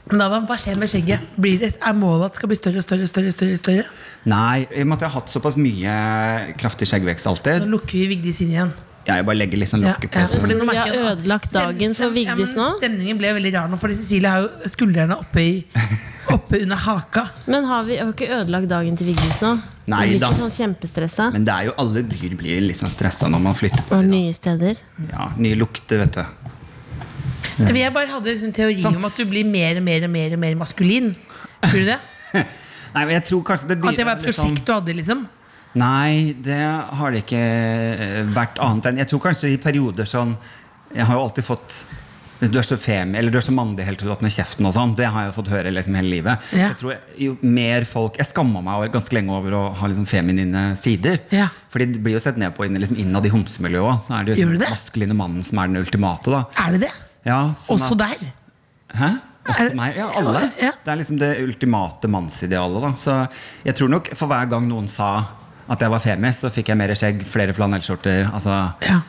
Da, 0.05 0.29
hva 0.29 0.57
skjer 0.61 0.77
med 0.77 0.91
skjegget? 0.91 1.23
Blir 1.41 1.57
det, 1.63 1.71
er 1.81 1.95
målet 1.97 2.27
at 2.27 2.35
det 2.35 2.39
skal 2.39 2.51
bli 2.51 2.57
større 2.59 2.81
og 2.81 2.85
større? 2.85 3.07
større, 3.09 3.31
større, 3.33 3.57
større? 3.57 3.85
Nei, 4.29 4.65
i 4.69 4.83
og 4.83 4.91
med 4.91 4.99
at 4.99 5.05
jeg 5.07 5.09
har 5.09 5.15
hatt 5.17 5.33
såpass 5.33 5.57
mye 5.57 5.95
kraftig 6.61 6.87
skjeggvekst 6.91 7.25
Nå 7.25 7.71
lukker 7.73 7.97
vi 7.97 8.11
Vigdis 8.13 8.43
inn 8.45 8.53
igjen. 8.53 8.73
Ja, 9.05 9.19
jeg 9.19 9.25
bare 9.27 9.37
legger 9.37 9.59
liksom 9.61 9.83
Ja, 9.85 9.91
lokket 9.93 10.11
på. 10.15 10.19
ja, 10.19 10.55
nå 10.57 10.65
Vi 10.71 10.77
har 10.77 11.11
ødelagt 11.11 11.51
dagen 11.53 11.93
for 11.97 12.09
Vigdis 12.15 12.55
ja, 12.55 12.57
nå. 12.57 12.69
Stemningen 12.79 13.19
ble 13.19 13.33
veldig 13.37 13.51
rar 13.53 13.67
nå, 13.69 13.77
fordi 13.77 13.97
Cecilie 13.99 14.31
har 14.33 14.41
jo 14.47 14.71
skuldrene 14.71 15.17
oppe, 15.21 15.43
i, 15.43 15.65
oppe 16.35 16.61
under 16.63 16.75
haka. 16.87 17.27
Men 17.45 17.67
har 17.69 17.83
vi 17.85 17.99
har 18.01 18.09
ikke 18.15 18.31
ødelagt 18.39 18.71
dagen 18.71 18.97
til 18.97 19.11
Vigdis 19.11 19.37
nå? 19.45 19.53
Nei 19.93 20.01
blir 20.07 20.23
da. 20.23 20.31
ikke 20.33 20.41
sånn 20.41 20.55
kjempestressa. 20.55 21.29
Men 21.35 21.45
det 21.45 21.53
er 21.53 21.67
jo 21.69 21.75
alle 21.83 22.01
dyr 22.09 22.33
blir 22.39 22.73
sånn 22.73 22.89
stressa 22.93 23.29
når 23.29 23.43
man 23.45 23.53
flytter 23.57 23.85
på 23.85 23.99
Og 23.99 24.09
nye 24.09 24.33
steder. 24.33 24.81
Ja, 25.11 25.29
nye 25.37 25.59
lukter, 25.59 26.01
vet 26.01 26.17
du. 26.17 26.51
Ja. 27.61 27.69
Jeg 27.71 27.93
bare 27.93 28.09
hadde 28.09 28.31
liksom 28.31 28.49
en 28.49 28.55
teori 28.57 28.81
Sånn. 28.81 28.97
om 28.97 29.05
at 29.07 29.15
du 29.15 29.23
blir 29.29 29.45
mer 29.47 29.77
og 29.79 29.85
mer 29.85 30.03
og 30.07 30.11
mer, 30.11 30.33
og 30.33 30.41
mer 30.41 30.57
maskulin. 30.59 31.13
Tror 31.61 31.77
du 31.85 31.91
det? 31.93 31.99
Nei, 32.95 33.03
men 33.05 33.13
jeg 33.19 33.25
tror 33.29 33.43
kanskje 33.47 33.69
det 33.69 33.77
At 33.85 33.97
det 34.01 34.05
var 34.07 34.17
et 34.17 34.25
liksom- 34.25 34.49
prosjekt 34.55 34.65
du 34.65 34.73
hadde, 34.73 34.95
liksom? 34.97 35.25
Nei, 35.75 36.33
det 36.39 36.59
har 36.99 37.11
det 37.11 37.23
ikke 37.25 37.41
eh, 37.41 38.23
vært 38.35 38.59
annet 38.63 38.85
enn 38.91 38.97
Jeg 39.03 39.09
tror 39.11 39.19
kanskje 39.27 39.51
i 39.53 39.57
perioder 39.61 40.07
sånn 40.07 40.37
Jeg 40.95 41.03
har 41.09 41.17
jo 41.19 41.23
alltid 41.27 41.43
fått 41.43 41.85
du 42.35 42.57
er 42.59 42.65
så 42.67 42.75
femi, 42.77 43.15
eller 43.17 43.31
du 43.31 43.37
er 43.39 43.43
så 43.45 43.53
mandig 43.55 43.85
helt 43.87 43.97
til 44.01 44.09
du 44.09 44.13
åpner 44.13 44.29
kjeften. 44.29 44.65
og 44.67 44.73
sånn 44.75 44.91
Det 44.97 45.05
har 45.07 45.23
jeg 45.23 45.33
fått 45.37 45.47
høre 45.53 45.71
liksom 45.71 45.95
hele 45.95 46.09
livet. 46.11 46.43
Ja. 46.51 46.67
Jeg 46.67 46.75
tror 46.81 46.97
Jo 47.17 47.37
mer 47.41 47.85
folk 47.87 48.17
Jeg 48.19 48.27
skamma 48.27 48.59
meg 48.61 48.91
ganske 48.93 49.15
lenge 49.15 49.31
over 49.33 49.55
å 49.55 49.61
ha 49.79 49.87
liksom 49.87 50.05
feminine 50.05 50.65
sider. 50.77 51.21
Ja. 51.31 51.47
Fordi 51.71 51.87
det 51.95 52.01
blir 52.03 52.17
jo 52.17 52.21
sett 52.21 52.37
ned 52.37 52.51
på 52.57 52.67
liksom 52.67 52.99
innad 53.01 53.25
i 53.25 53.31
homsemiljøet. 53.33 54.03
Så 54.03 54.17
er 54.19 54.27
det 54.27 54.35
jo 54.35 54.43
den 54.43 54.51
liksom 54.57 54.65
det? 54.65 54.73
maskuline 54.75 55.15
mannen 55.17 55.47
som 55.47 55.63
er 55.63 55.71
den 55.71 55.79
ultimate. 55.79 56.35
da 56.35 56.43
Er 56.65 56.75
det 56.75 56.81
det? 56.83 56.91
ja, 57.25 57.39
Også 57.55 57.95
at- 57.95 58.03
der? 58.03 58.27
Hæ? 58.99 59.09
Også 59.47 59.69
det- 59.69 59.75
meg? 59.79 59.95
Ja, 59.95 60.11
alle. 60.19 60.51
Ja. 60.61 60.71
Det 60.83 60.91
er 60.91 60.97
liksom 60.97 61.17
det 61.23 61.31
ultimate 61.39 62.07
mannsidealet. 62.11 62.81
Da. 62.81 62.91
Så 62.99 63.17
jeg 63.63 63.75
tror 63.79 63.89
nok 63.95 64.11
for 64.13 64.27
hver 64.27 64.49
gang 64.49 64.67
noen 64.67 64.87
sa 64.91 65.23
at 65.71 65.81
jeg 65.81 65.89
var 65.89 66.03
femis, 66.03 66.39
så 66.43 66.51
fikk 66.53 66.69
jeg 66.71 66.77
mer 66.77 66.93
skjegg, 66.97 67.23
flere 67.25 67.53
flanellskjorter. 67.57 68.29
Altså, 68.33 68.73
Ja. 68.85 68.99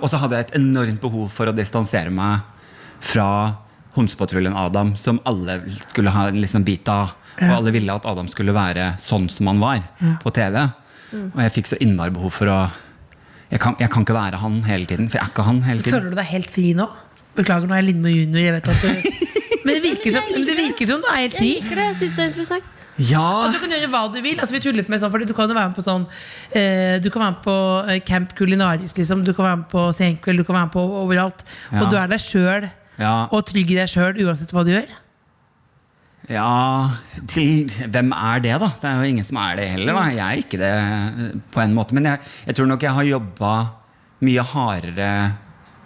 Og 0.00 0.08
så 0.08 0.20
hadde 0.22 0.38
jeg 0.38 0.46
et 0.46 0.56
enormt 0.56 1.00
behov 1.00 1.28
for 1.30 1.46
å 1.46 1.54
distansere 1.56 2.10
meg 2.10 2.40
fra 3.00 3.56
Homsepatruljen 3.96 4.56
Adam, 4.56 4.94
som 4.96 5.20
alle 5.24 5.62
skulle 5.88 6.12
ha 6.12 6.28
en 6.28 6.40
liksom 6.40 6.64
bit 6.64 6.88
av. 6.88 7.14
Og 7.40 7.52
alle 7.58 7.72
ville 7.72 7.92
at 7.92 8.06
Adam 8.08 8.28
skulle 8.28 8.54
være 8.56 8.94
sånn 9.00 9.28
som 9.32 9.46
han 9.46 9.60
var 9.60 9.82
på 10.22 10.32
TV. 10.32 10.56
Og 11.34 11.40
jeg 11.44 11.52
fikk 11.52 11.70
så 11.72 11.80
innmari 11.80 12.14
behov 12.14 12.32
for 12.32 12.48
å 12.52 12.58
jeg 13.46 13.60
kan, 13.62 13.76
jeg 13.78 13.90
kan 13.94 14.02
ikke 14.02 14.14
være 14.16 14.40
han 14.42 14.56
hele 14.66 14.88
tiden, 14.90 15.06
for 15.06 15.20
jeg 15.20 15.22
er 15.22 15.30
ikke 15.30 15.44
han 15.46 15.60
hele 15.62 15.84
tiden. 15.84 15.94
Føler 15.94 16.10
du 16.10 16.18
deg 16.18 16.26
helt 16.32 16.50
fri 16.50 16.72
nå? 16.74 16.88
Beklager, 17.36 17.68
nå 17.68 17.76
er 17.76 17.82
jeg 17.84 17.92
Lindmo 17.92 18.10
junior. 18.10 18.42
Jeg 18.42 18.54
vet 18.56 18.70
at 18.72 18.82
du... 18.82 18.88
Men 19.66 19.78
det 19.78 19.82
virker 19.82 20.12
som, 20.14 20.26
men 20.30 20.44
det 20.46 20.54
virker 20.54 20.86
som 20.86 21.00
du 21.02 21.06
er 21.10 21.16
helt 21.24 21.38
Jeg 21.40 21.42
liker 21.42 21.74
det. 21.74 21.86
Jeg 21.88 21.96
syns 21.98 22.12
det 22.14 22.22
er 22.22 22.28
interessant. 22.30 22.66
Ja! 22.98 23.22
Og 23.44 23.52
du 23.52 23.58
kan 23.60 23.72
gjøre 23.74 23.90
hva 23.92 24.02
du 24.14 24.18
vil. 24.24 24.38
Altså, 24.40 24.54
vi 24.56 24.60
tullet 24.64 24.88
med 24.88 25.00
sånn, 25.02 25.10
fordi 25.12 25.26
Du 25.28 25.34
kan 25.36 25.50
jo 25.50 25.54
være 25.56 25.68
med 25.68 25.76
på 25.76 25.84
sånn 25.84 26.06
eh, 26.56 26.96
Du 27.04 27.10
kan 27.12 27.22
være 27.26 27.34
med 27.34 27.42
på 27.44 27.56
eh, 27.92 27.98
Camp 28.08 28.32
Culinaris, 28.38 28.94
liksom. 28.96 29.24
Du 29.26 29.34
kan 29.36 29.44
være 29.50 29.58
med 29.62 29.68
på 29.72 29.82
Senkveld, 29.92 30.40
du 30.40 30.46
kan 30.48 30.56
være 30.56 30.68
med 30.70 30.74
på 30.78 30.84
overalt. 31.02 31.42
Ja. 31.72 31.82
Og 31.82 31.90
du 31.92 31.98
er 32.00 32.08
deg 32.14 32.22
sjøl 32.24 32.70
Ja. 32.96 33.14
og 33.28 33.42
trygg 33.50 33.74
i 33.74 33.76
deg 33.76 33.90
sjøl 33.92 34.16
uansett 34.24 34.54
hva 34.56 34.64
du 34.64 34.70
gjør. 34.72 34.88
Ja, 36.32 36.90
til 37.30 37.68
hvem 37.92 38.08
er 38.16 38.40
det, 38.42 38.54
da? 38.58 38.70
Det 38.80 38.88
er 38.88 38.96
jo 39.02 39.10
ingen 39.12 39.26
som 39.28 39.36
er 39.38 39.60
det 39.60 39.66
heller. 39.70 39.92
Da. 39.94 40.06
Jeg 40.16 40.24
er 40.24 40.40
ikke 40.42 40.58
det 40.62 40.70
eh, 40.74 41.36
på 41.54 41.60
en 41.62 41.76
måte. 41.76 41.94
Men 41.94 42.08
jeg, 42.10 42.24
jeg 42.48 42.56
tror 42.58 42.70
nok 42.72 42.82
jeg 42.88 42.96
har 42.96 43.10
jobba 43.12 43.52
mye 44.26 44.42
hardere 44.54 45.10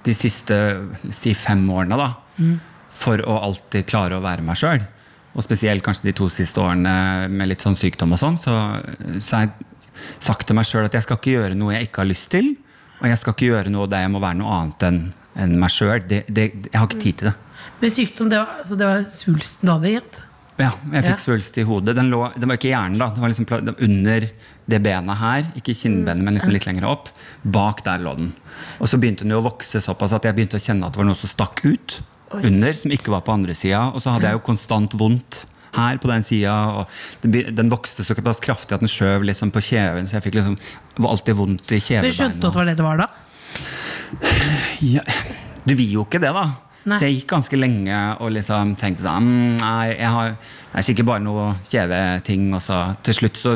de 0.07 0.15
siste 0.17 0.57
si 1.13 1.35
fem 1.37 1.67
årene 1.75 1.99
da, 2.01 2.07
for 3.03 3.21
å 3.21 3.35
alltid 3.51 3.85
klare 3.91 4.17
å 4.17 4.23
være 4.25 4.47
meg 4.47 4.57
sjøl. 4.57 4.81
Og 5.37 5.45
spesielt 5.47 5.85
kanskje 5.87 6.09
de 6.09 6.15
to 6.19 6.27
siste 6.33 6.59
årene 6.59 7.29
med 7.31 7.53
litt 7.53 7.63
sånn 7.63 7.77
sykdom 7.79 8.17
og 8.17 8.19
sånn, 8.19 8.39
så, 8.41 8.55
så 9.23 9.37
har 9.37 9.45
jeg 9.47 9.53
sagt 10.23 10.49
til 10.49 10.59
meg 10.59 10.67
sjøl 10.67 10.89
at 10.89 10.97
jeg 10.99 11.07
skal 11.07 11.21
ikke 11.21 11.37
gjøre 11.37 11.59
noe 11.59 11.77
jeg 11.77 11.87
ikke 11.91 12.03
har 12.03 12.11
lyst 12.11 12.31
til. 12.35 12.57
Og 13.01 13.07
jeg 13.09 13.21
skal 13.23 13.37
ikke 13.37 13.51
gjøre 13.53 13.71
noe 13.73 13.87
der 13.91 14.03
jeg 14.05 14.13
må 14.13 14.21
være 14.23 14.41
noe 14.41 14.57
annet 14.59 14.89
enn 14.89 14.99
en 15.41 15.55
meg 15.63 15.71
sjøl. 15.73 16.03
Jeg 16.11 16.59
har 16.75 16.89
ikke 16.89 17.01
tid 17.05 17.21
til 17.23 17.31
det. 17.31 17.37
Men 17.81 17.93
sykdom, 17.95 18.29
det 18.33 18.41
var, 18.43 18.59
altså, 18.65 18.77
det 18.81 18.89
var 18.91 19.07
svulsten 19.15 19.71
du 19.71 19.73
hadde. 19.77 19.95
Gitt. 19.95 20.21
Ja, 20.61 20.73
jeg 20.93 21.05
fikk 21.07 21.15
Ja. 21.15 21.23
svulst 21.25 21.57
i 21.57 21.65
hodet. 21.65 21.95
Den, 21.97 22.11
lå, 22.13 22.21
den 22.37 22.51
var 22.51 22.59
ikke 22.59 22.69
i 22.69 22.75
hjernen, 22.75 22.99
da. 23.01 23.09
Den 23.15 23.23
var 23.23 23.31
liksom 23.33 23.47
under 23.87 24.27
det 24.71 24.81
benet 24.85 25.17
her. 25.23 25.47
Ikke 25.57 25.73
kinnbenet, 25.79 26.25
men 26.27 26.37
liksom 26.37 26.53
litt 26.53 26.67
lenger 26.69 26.85
opp. 26.91 27.09
Bak 27.45 27.85
der 27.87 28.03
lå 28.03 28.13
den. 28.19 28.33
Og 28.83 28.91
så 28.91 28.99
begynte 29.01 29.25
den 29.25 29.33
jo 29.33 29.41
å 29.41 29.47
vokse 29.47 29.81
såpass 29.81 30.13
at 30.19 30.27
jeg 30.29 30.37
begynte 30.37 30.59
å 30.61 30.65
kjenne 30.67 30.85
at 30.91 30.93
det 30.93 31.01
var 31.01 31.09
noe 31.09 31.17
som 31.23 31.33
stakk 31.33 31.63
ut 31.65 32.01
under, 32.39 32.77
som 32.77 32.95
ikke 32.95 33.13
var 33.13 33.25
på 33.27 33.35
andre 33.35 33.57
sida. 33.59 33.87
Og 33.95 34.03
så 34.05 34.15
hadde 34.15 34.31
jeg 34.31 34.39
jo 34.39 34.45
konstant 34.47 34.95
vondt 34.99 35.45
her 35.75 36.01
på 36.03 36.11
den 36.11 36.25
sida. 36.27 36.87
Den, 37.23 37.37
den 37.55 37.71
vokste 37.73 38.07
så 38.07 38.17
kraftig 38.19 38.77
at 38.77 38.83
den 38.83 38.91
skjøv 38.91 39.27
liksom 39.29 39.53
på 39.55 39.63
kjeven, 39.71 40.09
så 40.09 40.19
jeg 40.19 40.29
fikk 40.29 40.41
liksom 40.41 40.57
var 41.01 41.15
alltid 41.15 41.39
vondt 41.39 41.71
i 41.71 41.81
skjønte 41.81 42.43
du 42.43 42.49
at 42.49 42.57
kjevebeinet. 42.57 42.57
det 42.57 42.57
var 42.57 42.67
det 42.71 42.77
det 42.79 42.89
var 42.89 43.05
da? 43.05 43.09
Ja, 44.81 45.05
du 45.65 45.75
vil 45.77 45.95
jo 45.95 46.07
ikke 46.07 46.21
det, 46.23 46.33
da. 46.35 46.49
Nei. 46.89 46.97
Så 46.97 47.07
jeg 47.11 47.19
gikk 47.19 47.33
ganske 47.35 47.59
lenge 47.61 47.97
og 48.25 48.31
liksom 48.33 48.71
tenkte 48.81 49.05
sånn 49.05 49.59
Nei, 49.61 49.99
har, 50.01 50.31
det 50.33 50.79
er 50.81 50.87
sikkert 50.87 51.11
bare 51.11 51.21
noe 51.21 51.51
kjeveting. 51.69 52.47
Og 52.57 52.63
så 52.65 52.79
til 53.05 53.19
slutt 53.19 53.41
så 53.41 53.53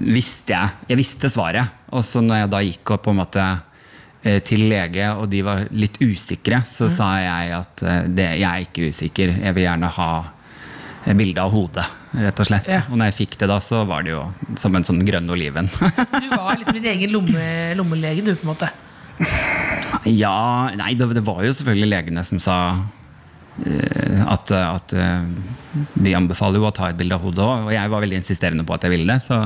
visste 0.00 0.54
jeg 0.54 0.88
Jeg 0.88 1.00
visste 1.02 1.30
svaret. 1.32 1.82
Og 1.92 2.04
så 2.06 2.24
når 2.24 2.42
jeg 2.42 2.52
da 2.54 2.62
gikk 2.64 2.94
opp 2.96 3.04
på 3.04 3.12
en 3.12 3.20
måte 3.20 3.44
til 4.46 4.68
lege, 4.70 5.08
og 5.18 5.26
de 5.32 5.42
var 5.46 5.64
litt 5.74 5.98
usikre, 6.02 6.62
så 6.66 6.86
sa 6.92 7.08
jeg 7.22 7.56
at 7.56 7.82
eh, 7.82 8.04
det, 8.06 8.28
jeg 8.42 8.48
er 8.48 8.68
ikke 8.68 8.92
usikker. 8.92 9.34
Jeg 9.42 9.56
vil 9.56 9.66
gjerne 9.66 9.90
ha 9.98 10.12
bilde 11.18 11.42
av 11.42 11.50
hodet, 11.50 11.84
rett 12.14 12.40
og 12.44 12.46
slett. 12.46 12.68
Ja. 12.70 12.84
Og 12.86 12.98
når 13.00 13.10
jeg 13.10 13.18
fikk 13.24 13.36
det 13.40 13.50
da, 13.50 13.58
så 13.64 13.82
var 13.88 14.06
det 14.06 14.14
jo 14.14 14.22
som 14.60 14.78
en 14.78 14.86
sånn 14.86 15.02
grønn 15.06 15.30
oliven. 15.34 15.70
Så 15.72 16.22
du 16.22 16.30
var 16.30 16.54
liksom 16.60 16.78
din 16.78 16.90
egen 16.94 17.14
lomme, 17.16 17.46
lommelege, 17.78 18.22
du, 18.22 18.34
på 18.36 18.46
en 18.46 18.52
måte. 18.52 18.70
Ja, 20.08 20.70
nei, 20.78 20.94
det, 20.98 21.10
det 21.18 21.24
var 21.26 21.42
jo 21.46 21.52
selvfølgelig 21.54 21.90
legene 21.90 22.24
som 22.26 22.40
sa 22.42 22.58
eh, 22.70 23.01
at, 23.52 24.48
at 24.56 24.92
eh, 24.96 25.26
de 26.00 26.14
anbefaler 26.16 26.60
jo 26.60 26.68
å 26.68 26.72
ta 26.74 26.88
et 26.88 26.96
bilde 26.96 27.16
av 27.16 27.24
hodet 27.24 27.44
òg, 27.44 27.66
og 27.66 27.74
jeg 27.74 27.92
var 27.92 28.04
veldig 28.04 28.18
insisterende 28.20 28.64
på 28.68 28.76
at 28.76 28.86
jeg 28.86 28.94
ville 28.94 29.08
det. 29.08 29.18
Så 29.24 29.38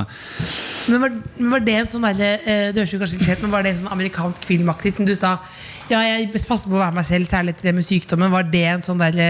Men 0.93 1.03
var, 1.03 1.17
men 1.37 1.51
var 1.55 1.65
det 1.65 1.75
en 1.81 1.89
sånn 1.91 2.07
eh, 2.07 2.71
Det 2.71 2.79
høres 2.79 2.93
jo 2.95 3.01
kanskje 3.01 3.19
klisjert, 3.19 3.43
men 3.43 3.53
var 3.53 3.65
det 3.65 3.73
en 3.73 3.81
sånn 3.81 3.91
amerikansk 3.97 4.47
filmaktig 4.47 4.95
som 4.95 5.07
du 5.07 5.13
sa 5.17 5.37
Ja, 5.91 6.01
jeg 6.03 6.31
passer 6.33 6.71
på 6.71 6.79
å 6.79 6.83
være 6.85 6.95
meg 6.99 7.07
selv, 7.09 7.29
særlig 7.31 7.55
etter 7.55 7.69
det 7.69 7.77
med 7.77 7.87
sykdommen. 7.87 8.31
Var 8.33 8.49
det 8.51 8.65
en 8.73 8.85
sånn 8.85 8.99
derre 8.99 9.29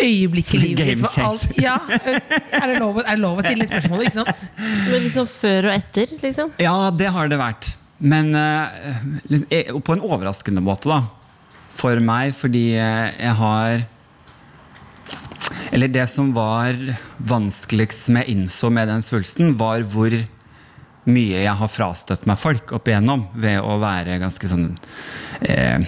øyeblikk 0.00 0.54
i 0.56 0.60
livet 0.64 0.86
Game 0.92 1.04
ditt 1.04 1.18
alt- 1.24 1.58
Ja, 1.60 1.76
er 1.90 2.72
det, 2.72 2.78
lov, 2.80 3.00
er 3.02 3.12
det 3.14 3.20
lov 3.20 3.40
å 3.40 3.44
stille 3.44 3.68
spørsmål, 3.68 4.06
ikke 4.06 4.18
sant? 4.22 4.46
Men 4.60 5.04
liksom 5.04 5.28
før 5.28 5.70
og 5.70 5.76
etter, 5.76 6.16
liksom. 6.20 6.52
ja, 6.60 6.76
det 6.96 7.12
har 7.12 7.32
det 7.32 7.40
vært. 7.40 7.74
Men 8.00 8.32
uh, 8.32 8.72
eh, 9.52 9.74
på 9.76 9.92
en 9.96 10.04
overraskende 10.04 10.62
måte, 10.64 10.88
da. 10.88 11.02
For 11.70 12.02
meg, 12.02 12.34
fordi 12.36 12.74
eh, 12.76 13.14
jeg 13.14 13.36
har 13.38 13.86
Eller 15.70 15.88
det 15.88 16.06
som 16.10 16.32
var 16.34 16.76
vanskeligst 17.16 18.08
som 18.08 18.18
jeg 18.18 18.34
innså 18.34 18.70
med 18.74 18.90
den 18.90 19.04
svulsten, 19.06 19.54
var 19.58 19.86
hvor 19.86 20.14
mye 21.10 21.40
jeg 21.40 21.56
har 21.56 21.70
frastøtt 21.72 22.26
meg 22.28 22.38
folk 22.38 22.74
opp 22.76 22.88
igjennom 22.90 23.24
ved 23.40 23.62
å 23.64 23.78
være 23.80 24.18
ganske 24.20 24.50
sånn 24.50 24.66
eh, 25.40 25.86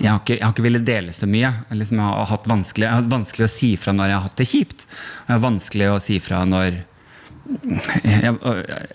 jeg 0.00 0.10
har, 0.10 0.20
ikke, 0.20 0.36
jeg 0.36 0.44
har 0.44 0.52
ikke 0.52 0.64
villet 0.66 0.86
dele 0.86 1.12
så 1.14 1.26
mye. 1.30 1.50
Jeg, 1.70 1.78
liksom, 1.80 2.00
jeg, 2.00 2.16
har 2.18 2.28
hatt 2.28 2.48
vanskelig, 2.50 2.84
jeg 2.84 2.92
har 2.92 3.02
hatt 3.02 3.12
vanskelig 3.12 3.46
å 3.46 3.52
si 3.52 3.70
fra 3.80 3.94
når 3.94 4.10
jeg 4.10 4.16
har 4.16 4.26
hatt 4.26 4.40
det 4.40 4.48
kjipt. 4.50 4.84
Jeg 4.88 5.30
har 5.30 5.42
vanskelig 5.44 5.90
å 5.92 6.00
si 6.02 6.18
fra 6.24 6.42
når 6.48 6.80
jeg, 8.02 8.34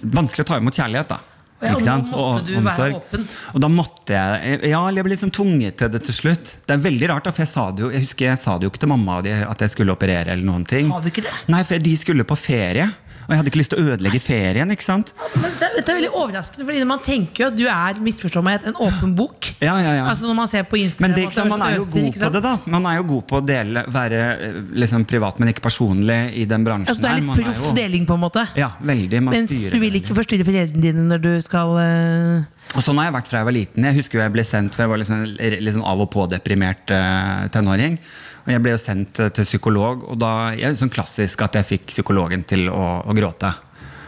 Vanskelig 0.01 0.45
å 0.45 0.49
ta 0.49 0.57
imot 0.59 0.79
kjærlighet, 0.79 1.13
da. 1.13 1.38
Ja, 1.61 1.73
og 1.75 1.81
nå 1.83 1.93
måtte 2.07 2.45
du 2.47 2.53
være 2.55 2.61
omsorg. 2.63 2.93
åpen. 3.01 3.23
Og 3.53 3.59
da 3.65 3.67
måtte 3.67 4.15
jeg 4.15 4.59
Ja, 4.71 4.79
jeg 4.95 5.03
ble 5.03 5.11
liksom 5.11 5.31
tvunget 5.35 5.75
til 5.81 5.89
det 5.91 6.03
til 6.07 6.15
slutt. 6.15 6.53
Det 6.65 6.77
er 6.77 6.83
veldig 6.85 7.09
rart, 7.11 7.27
for 7.27 7.43
jeg 7.43 7.51
sa 7.51 7.65
det 7.75 7.83
jo 7.83 7.89
Jeg 7.91 8.05
husker 8.05 8.25
jeg 8.29 8.39
sa 8.39 8.57
det 8.57 8.63
jo 8.63 8.71
ikke 8.71 8.79
til 8.85 8.91
mamma 8.93 9.17
at 9.19 9.59
jeg 9.65 9.69
skulle 9.75 9.91
operere. 9.91 10.31
eller 10.31 10.45
noen 10.47 10.63
ting 10.65 10.87
Sa 10.89 11.01
du 11.03 11.09
ikke 11.11 11.25
det? 11.27 11.33
Nei, 11.51 11.63
for 11.67 11.77
de 11.83 11.95
skulle 11.99 12.23
på 12.23 12.37
ferie. 12.39 12.87
Og 13.29 13.35
jeg 13.35 13.43
hadde 13.43 13.51
ikke 13.51 13.59
lyst 13.59 13.69
til 13.69 13.77
å 13.77 13.91
ødelegge 13.93 14.19
ferien. 14.23 14.71
ikke 14.73 14.81
sant? 14.81 15.11
Men 15.37 15.51
det, 15.59 15.67
det 15.77 15.83
er 15.85 15.97
veldig 15.99 16.09
overraskende, 16.17 16.65
Fordi 16.65 16.85
man 16.89 17.03
tenker 17.05 17.43
jo 17.43 17.49
at 17.51 17.57
du 17.59 17.67
er 17.69 17.99
misforstå 18.01 18.41
meg, 18.41 18.65
en 18.65 18.79
åpen 18.81 19.11
bok. 19.13 19.51
Ja, 19.61 19.75
ja, 19.77 19.91
ja. 19.99 20.07
Altså 20.09 20.25
Når 20.25 20.39
man 20.39 20.49
ser 20.49 20.65
på 20.65 20.79
Instagram 20.81 21.13
Men 21.13 21.17
det, 21.19 21.27
sant, 21.35 21.51
man 21.53 21.61
er 21.61 21.75
jo 21.75 21.85
god 21.85 22.09
på 22.17 22.31
det, 22.33 22.41
da. 22.47 22.55
Man 22.65 22.87
er 22.89 22.97
jo 22.97 23.05
god 23.11 23.27
på 23.29 23.37
å 23.37 23.43
dele, 23.45 23.83
være 23.93 24.23
eh, 24.33 24.57
liksom, 24.81 25.05
privat, 25.09 25.37
men 25.37 25.53
ikke 25.53 25.67
personlig 25.67 26.17
i 26.41 26.47
den 26.49 26.65
bransjen. 26.65 26.89
Altså, 26.95 27.05
det 27.05 27.11
er 27.13 27.21
litt 27.21 27.45
proff 27.45 27.77
deling, 27.77 28.09
på 28.09 28.17
en 28.17 28.23
måte. 28.25 28.47
Ja, 28.57 28.71
veldig. 28.81 29.21
Man 29.27 29.37
Mens 29.37 29.53
du 29.69 29.77
vil 29.77 30.01
ikke 30.01 30.17
forstyrre 30.17 30.49
foreldrene 30.49 30.81
dine 30.89 31.05
når 31.11 31.21
du 31.27 31.31
skal 31.45 31.77
eh, 31.85 32.58
Og 32.77 32.83
sånn 32.85 32.99
har 33.01 33.09
jeg 33.09 33.15
vært 33.15 33.29
fra 33.29 33.39
jeg 33.41 33.47
var 33.47 33.55
liten. 33.55 33.85
Jeg 33.87 33.97
husker 33.97 34.19
jo 34.19 34.23
jeg 34.23 34.33
ble 34.35 34.45
sendt, 34.45 34.75
for 34.75 34.85
jeg 34.85 34.91
var 34.91 35.01
liksom, 35.01 35.23
liksom 35.65 35.85
av 35.89 36.03
og 36.03 36.09
på 36.13 36.25
deprimert 36.29 36.91
uh, 36.93 37.47
tenåring. 37.53 37.97
Og 38.45 38.51
jeg 38.53 38.63
ble 38.65 38.73
jo 38.73 38.81
sendt 38.81 39.19
eh, 39.21 39.31
til 39.35 39.45
psykolog, 39.45 40.05
og 40.09 40.19
da 40.21 40.29
jeg, 40.57 40.77
sånn 40.79 40.91
klassisk 40.93 41.41
at 41.45 41.57
jeg 41.59 41.67
fikk 41.67 41.89
psykologen 41.91 42.45
til 42.49 42.69
å, 42.71 42.83
å 43.05 43.15
gråte. 43.17 43.51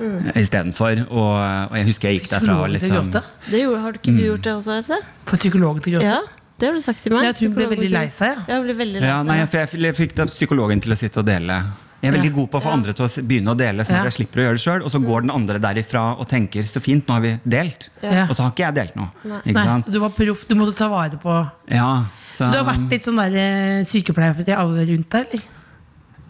Mm. 0.02 0.32
Istedenfor. 0.40 1.04
Og, 1.10 1.34
og 1.36 1.76
jeg 1.78 1.90
husker 1.92 2.10
jeg 2.10 2.22
gikk 2.22 2.32
derfra 2.32 2.56
liksom 2.74 2.96
gråte. 2.96 3.24
Det 3.52 3.62
gjorde, 3.62 3.82
har 3.84 3.94
du 3.94 4.00
ikke 4.02 4.16
du 4.16 4.24
gjort 4.24 4.48
det 4.48 4.56
også, 4.56 4.78
Else? 4.80 5.02
For 5.30 5.42
psykologen 5.44 5.86
til 5.86 5.98
å 5.98 6.00
gråte. 6.00 6.16
Ja, 6.16 6.50
det 6.62 6.70
har 6.70 6.78
du 6.78 6.86
sagt 6.86 7.04
til 7.06 7.14
meg. 7.14 7.28
Jeg 7.30 7.38
tror 7.38 7.52
hun 7.52 7.60
ble 7.60 7.70
veldig 7.76 7.92
lei 7.94 8.08
seg, 8.14 8.34
ja. 8.34 8.48
Ja, 8.56 8.60
ble 8.66 8.78
veldig 8.82 9.04
lei 9.04 9.12
ja, 9.12 9.22
nei, 9.28 9.38
for 9.52 9.62
jeg, 9.62 9.84
jeg 9.90 9.98
fikk 10.00 10.18
da 10.18 10.30
psykologen 10.32 10.82
til 10.82 10.96
å 10.96 11.00
sitte 11.04 11.22
og 11.22 11.30
dele. 11.30 11.60
Jeg 12.02 12.10
er 12.10 12.18
veldig 12.18 12.32
Ja. 12.32 12.36
god 12.36 12.50
på 12.52 12.58
å 12.58 12.62
få 12.64 12.72
andre 12.74 12.94
til 12.94 13.06
å 13.06 13.10
begynne 13.28 13.52
å 13.54 13.58
dele, 13.58 13.84
sånn 13.86 13.96
at 13.96 14.04
Ja. 14.06 14.10
jeg 14.10 14.14
slipper 14.14 14.40
å 14.42 14.44
gjøre 14.48 14.58
det 14.58 14.62
selv, 14.62 14.86
Og 14.86 14.92
så 14.92 15.00
går 15.06 15.22
den 15.22 15.30
andre 15.32 15.60
derifra 15.60 16.18
og 16.20 16.28
tenker 16.28 16.64
'så 16.64 16.82
fint, 16.82 17.06
nå 17.08 17.14
har 17.14 17.22
vi 17.22 17.40
delt'. 17.48 17.90
Ja. 18.02 18.24
Og 18.28 18.36
så 18.36 18.42
har 18.44 18.52
ikke 18.52 18.66
jeg 18.66 18.76
delt 18.76 18.96
noe. 18.96 19.10
Ikke 19.46 19.54
Nei, 19.54 19.64
sant? 19.66 19.86
så 19.86 19.92
du 19.92 20.00
var 20.00 20.10
proff. 20.10 20.48
Du 20.48 20.56
måtte 20.56 20.76
ta 20.76 20.88
vare 20.90 21.12
på 21.18 21.52
Ja, 21.70 22.06
Så 22.32 22.52
du 22.52 22.58
har 22.64 22.66
vært 22.76 22.90
litt 22.90 23.04
sånn 23.06 23.18
der 23.18 23.36
eh, 23.38 23.84
sykepleier 23.84 24.34
for 24.36 24.52
alle 24.52 24.86
rundt 24.88 25.10
deg, 25.10 25.28
eller? 25.32 25.44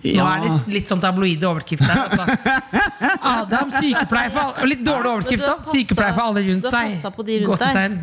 Nå 0.03 0.25
er 0.25 0.41
det 0.41 0.73
litt 0.73 0.87
sånn 0.89 0.99
tabloide 0.99 1.43
overskrifter 1.45 1.85
her. 1.85 2.09
Altså. 2.09 2.25
Adam, 3.21 3.71
sykepleier 3.71 4.31
for 4.31 4.39
alle 4.39 4.53
og 4.61 4.67
Litt 4.67 4.83
dårlig 4.83 5.05
overskrift, 5.05 5.43
passet- 5.45 5.71
Sykepleier 5.71 6.13
for 6.15 6.21
alle 6.21 6.41
rundt 6.41 6.63
seg. 6.65 6.71
du 6.71 6.75
har 6.75 6.89
passa 6.89 7.11
på 7.11 7.25
de 7.25 7.39
rundt 7.45 7.59
deg. 7.59 7.99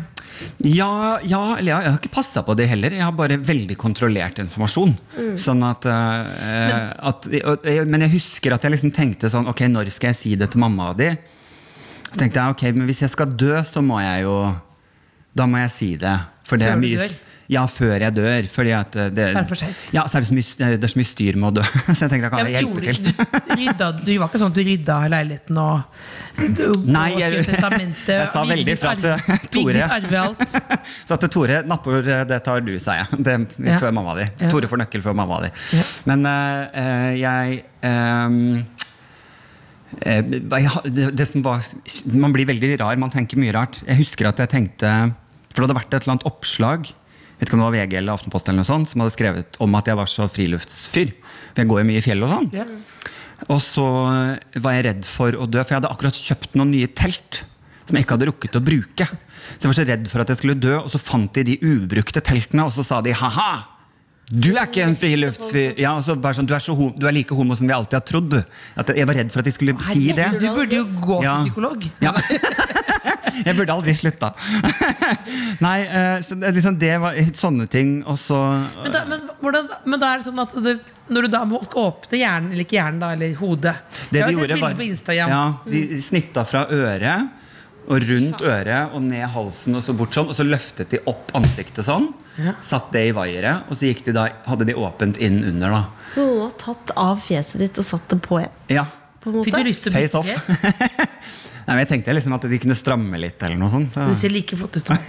Ja, 0.65 1.19
ja, 1.23 1.41
eller 1.57 1.71
jeg, 1.71 1.83
jeg 1.85 1.91
har 1.93 1.97
ikke 1.99 2.13
passa 2.13 2.43
på 2.45 2.55
det 2.59 2.67
heller. 2.71 2.93
Jeg 2.95 3.05
har 3.05 3.15
bare 3.15 3.39
veldig 3.43 3.77
kontrollert 3.79 4.39
informasjon. 4.43 4.93
Sånn 5.39 5.63
at, 5.67 5.87
eh, 5.89 6.89
at 7.11 7.27
og, 7.43 7.67
Men 7.89 8.05
jeg 8.07 8.15
husker 8.17 8.55
at 8.55 8.65
jeg 8.65 8.75
liksom 8.75 8.93
tenkte 8.95 9.31
sånn 9.31 9.49
Ok, 9.51 9.65
når 9.71 9.91
skal 9.93 10.13
jeg 10.13 10.19
si 10.19 10.35
det 10.39 10.51
til 10.53 10.63
mamma 10.63 10.91
di? 10.97 11.09
Så 12.09 12.17
tenkte 12.17 12.41
jeg 12.41 12.55
ok, 12.55 12.63
men 12.77 12.89
hvis 12.89 13.03
jeg 13.05 13.13
skal 13.13 13.33
dø, 13.33 13.53
så 13.67 13.83
må 13.85 13.99
jeg 14.01 14.25
jo 14.25 14.35
Da 15.37 15.45
må 15.49 15.61
jeg 15.61 15.73
si 15.75 15.89
det. 16.01 16.15
For 16.47 16.57
det 16.57 16.71
er 16.71 16.79
mye? 16.81 17.09
Ja, 17.49 17.63
før 17.65 17.95
jeg 17.97 18.13
dør. 18.13 18.45
Fordi 18.53 18.69
at 18.77 18.93
det, 18.93 19.07
det, 19.17 19.23
er 19.39 19.45
for 19.49 19.57
sent. 19.57 19.73
Ja, 19.95 20.03
så 20.05 20.19
er 20.19 20.21
det, 20.21 20.27
så 20.29 20.35
mye, 20.37 20.67
det 20.77 20.85
er 20.85 20.91
så 20.93 20.99
mye 20.99 21.09
styr 21.09 21.33
med 21.41 21.47
å 21.49 21.51
dø. 21.57 21.63
Så 21.89 22.05
jeg 22.05 22.11
tenkte 22.11 22.27
jeg 22.27 22.29
kan 22.29 22.45
Ja, 22.45 22.49
hjelpe 22.59 22.77
til. 22.85 22.97
du, 23.09 23.11
rydda, 23.57 23.87
du 24.05 24.11
var 24.21 24.27
ikke 24.29 24.37
sånn 24.43 24.53
at 24.53 24.57
du 24.59 24.61
rydda 24.67 24.97
leiligheten 25.15 25.55
og 25.63 25.75
du, 26.59 26.65
Nei, 26.95 27.07
jeg, 27.17 27.29
jeg- 27.39 27.49
jeg 28.13 28.29
sa 28.35 28.41
veldig 28.51 28.75
fra 28.77 28.93
til 29.01 29.17
Tore. 29.49 29.81
Så 31.09 31.17
til 31.25 31.29
Tore, 31.33 31.57
nattbord, 31.67 32.05
det 32.29 32.37
tar 32.45 32.61
du, 32.67 32.75
sa 32.79 32.91
jeg. 33.01 33.07
Det, 33.25 33.33
Ja. 33.65 33.79
Før 33.81 33.91
mamma 33.97 34.13
di. 34.19 34.25
Ja. 34.43 34.47
Tore 34.53 34.69
får 34.69 34.77
nøkkel 34.85 35.01
før 35.09 35.15
mamma 35.17 35.37
di. 35.47 35.51
Ja. 35.77 35.83
Men 36.09 36.19
eh, 36.29 36.61
eh, 36.83 37.11
jeg 37.19 37.45
eh, 37.89 38.29
ha- 40.69 40.83
det, 40.85 41.09
det 41.17 41.25
som 41.27 41.41
var 41.45 41.59
Man 42.13 42.33
blir 42.35 42.45
veldig 42.49 42.75
rar. 42.81 42.95
Man 43.01 43.11
tenker 43.13 43.39
mye 43.41 43.53
rart. 43.57 43.79
Jeg 43.87 43.97
husker 44.03 44.29
at 44.29 44.37
jeg 44.45 44.51
tenkte 44.53 44.89
For 45.49 45.57
det 45.63 45.67
hadde 45.69 45.79
vært 45.81 45.93
et 45.97 46.01
eller 46.05 46.15
annet 46.17 46.29
oppslag 46.29 46.81
vet 47.39 47.47
ikke 47.47 47.57
om 47.57 47.63
det 47.63 47.67
var 47.69 47.77
VG 47.77 47.97
eller 47.99 48.15
Aftenposten 48.15 48.53
eller 48.53 48.65
noe 48.65 48.69
sånt, 48.69 48.91
som 48.91 49.03
hadde 49.03 49.15
skrevet 49.15 49.59
om 49.63 49.77
at 49.79 49.89
jeg 49.89 49.99
var 49.99 50.11
så 50.11 50.27
friluftsfyr. 50.31 51.13
For 51.51 51.63
jeg 51.63 51.71
går 51.71 51.81
jo 51.81 51.89
mye 51.89 52.01
i 52.01 52.05
fjell 52.05 52.25
og 52.25 52.33
sånn. 52.33 52.49
Yeah. 52.55 52.73
Og 53.47 53.61
så 53.63 53.85
var 54.59 54.75
jeg 54.75 54.85
redd 54.89 55.07
for 55.07 55.35
å 55.39 55.47
dø, 55.47 55.61
for 55.63 55.71
jeg 55.71 55.79
hadde 55.79 55.93
akkurat 55.93 56.19
kjøpt 56.19 56.59
noen 56.59 56.73
nye 56.75 56.91
telt. 56.91 57.43
Som 57.87 57.97
jeg 57.97 58.05
ikke 58.05 58.17
hadde 58.17 58.29
rukket 58.29 58.59
å 58.59 58.61
bruke. 58.61 59.07
Så 59.55 59.63
jeg 59.63 59.71
var 59.71 59.77
så 59.79 59.87
redd 59.87 60.09
for 60.11 60.21
at 60.21 60.31
jeg 60.33 60.41
skulle 60.41 60.59
dø, 60.59 60.75
og 60.77 60.91
så 60.93 61.01
fant 61.01 61.31
de 61.39 61.45
de 61.47 61.55
ubrukte 61.63 62.21
teltene, 62.21 62.67
og 62.67 62.75
så 62.75 62.85
sa 62.85 62.99
de 63.05 63.15
ha-ha! 63.15 63.78
Du 64.29 64.51
er 64.53 64.67
ikke 64.67 64.83
en 64.85 64.93
friluftsfyr! 64.97 65.71
Ja, 65.81 65.95
altså, 65.97 66.13
sånn, 66.13 66.45
du, 66.45 66.53
er 66.53 66.61
så 66.61 66.75
du 66.77 67.07
er 67.09 67.15
like 67.15 67.33
homo 67.33 67.55
som 67.57 67.65
vi 67.65 67.73
alltid 67.73 67.97
har 67.97 68.05
trodd. 68.05 68.35
At 68.77 68.91
jeg 68.93 69.07
var 69.09 69.17
redd 69.17 69.31
for 69.33 69.41
at 69.41 69.49
de 69.49 69.53
skulle 69.55 69.73
si 69.87 70.11
det. 70.13 70.27
Du 70.37 70.45
burde 70.53 70.77
jo 70.77 70.85
gå 71.01 71.17
Ja. 71.25 71.39
til 71.39 71.49
psykolog. 71.49 71.87
Ja. 72.03 72.13
jeg 73.47 73.57
burde 73.57 73.73
aldri 73.73 73.95
slutta. 73.97 74.29
Nei, 75.65 75.79
eh, 75.81 76.21
så 76.25 76.37
det, 76.37 76.53
liksom, 76.59 76.77
det 76.81 76.93
var 77.01 77.17
sånne 77.41 77.65
ting, 77.73 77.99
og 78.05 78.21
så 78.21 78.37
Men 78.83 78.93
da, 78.93 79.03
men, 79.09 79.27
hvordan, 79.41 79.73
men 79.89 80.01
da 80.01 80.13
er 80.13 80.21
det 80.21 80.29
sånn 80.29 80.45
at 80.45 80.55
det, 80.61 80.77
når 81.09 81.25
du 81.25 81.33
da 81.33 81.43
må 81.49 81.63
åpne 81.65 82.21
hjernen, 82.21 82.53
eller 82.53 82.67
ikke 82.67 82.77
hjernen, 82.77 83.01
da, 83.01 83.13
eller 83.17 83.33
hodet 83.41 83.75
Det 84.13 84.21
de 84.21 84.33
gjorde 84.37 84.59
var 84.61 85.13
ja, 85.17 85.43
De 85.65 86.01
snitta 86.05 86.45
fra 86.45 86.67
øret 86.69 87.47
og 87.89 88.03
rundt 88.05 88.41
øret 88.45 88.93
og 88.93 89.01
ned 89.01 89.25
halsen 89.33 89.77
og 89.79 89.81
så 89.85 89.95
bort 89.97 90.13
sånn. 90.13 90.29
Og 90.29 90.37
så 90.37 90.45
løftet 90.45 90.91
de 90.93 90.99
opp 91.09 91.31
ansiktet 91.37 91.87
sånn. 91.87 92.11
Ja. 92.39 92.53
Satt 92.63 92.91
det 92.93 93.07
i 93.09 93.15
vaieret, 93.15 93.65
og 93.67 93.75
så 93.79 93.89
gikk 93.89 94.05
de 94.05 94.13
da, 94.15 94.27
hadde 94.45 94.67
de 94.69 94.77
åpent 94.77 95.17
inn 95.19 95.41
under. 95.43 95.73
da 95.73 95.81
Så 96.13 96.23
noen 96.27 96.45
har 96.45 96.55
tatt 96.61 96.93
av 96.95 97.19
fjeset 97.25 97.63
ditt 97.65 97.81
og 97.81 97.87
satt 97.89 98.05
det 98.13 98.19
på 98.23 98.39
igjen? 98.39 98.55
Ja, 98.77 98.85
På 99.19 99.33
en 99.33 99.43
Fikk 99.43 99.57
du 99.57 99.67
lyst 99.67 99.83
til 99.87 99.91
å 99.91 99.97
Face 99.97 100.21
off. 100.21 100.29
Nei, 101.69 101.75
men 101.75 101.81
Jeg 101.83 101.89
tenkte 101.91 102.13
liksom 102.15 102.33
at 102.37 102.45
de 102.49 102.59
kunne 102.61 102.77
stramme 102.77 103.19
litt. 103.21 103.41
eller 103.43 103.59
noe 103.59 103.69
sånt 103.73 103.97
Du 103.97 104.15
ser 104.17 104.31
like 104.33 104.57
flott 104.57 104.77
ut 104.79 104.85
som. 104.85 104.97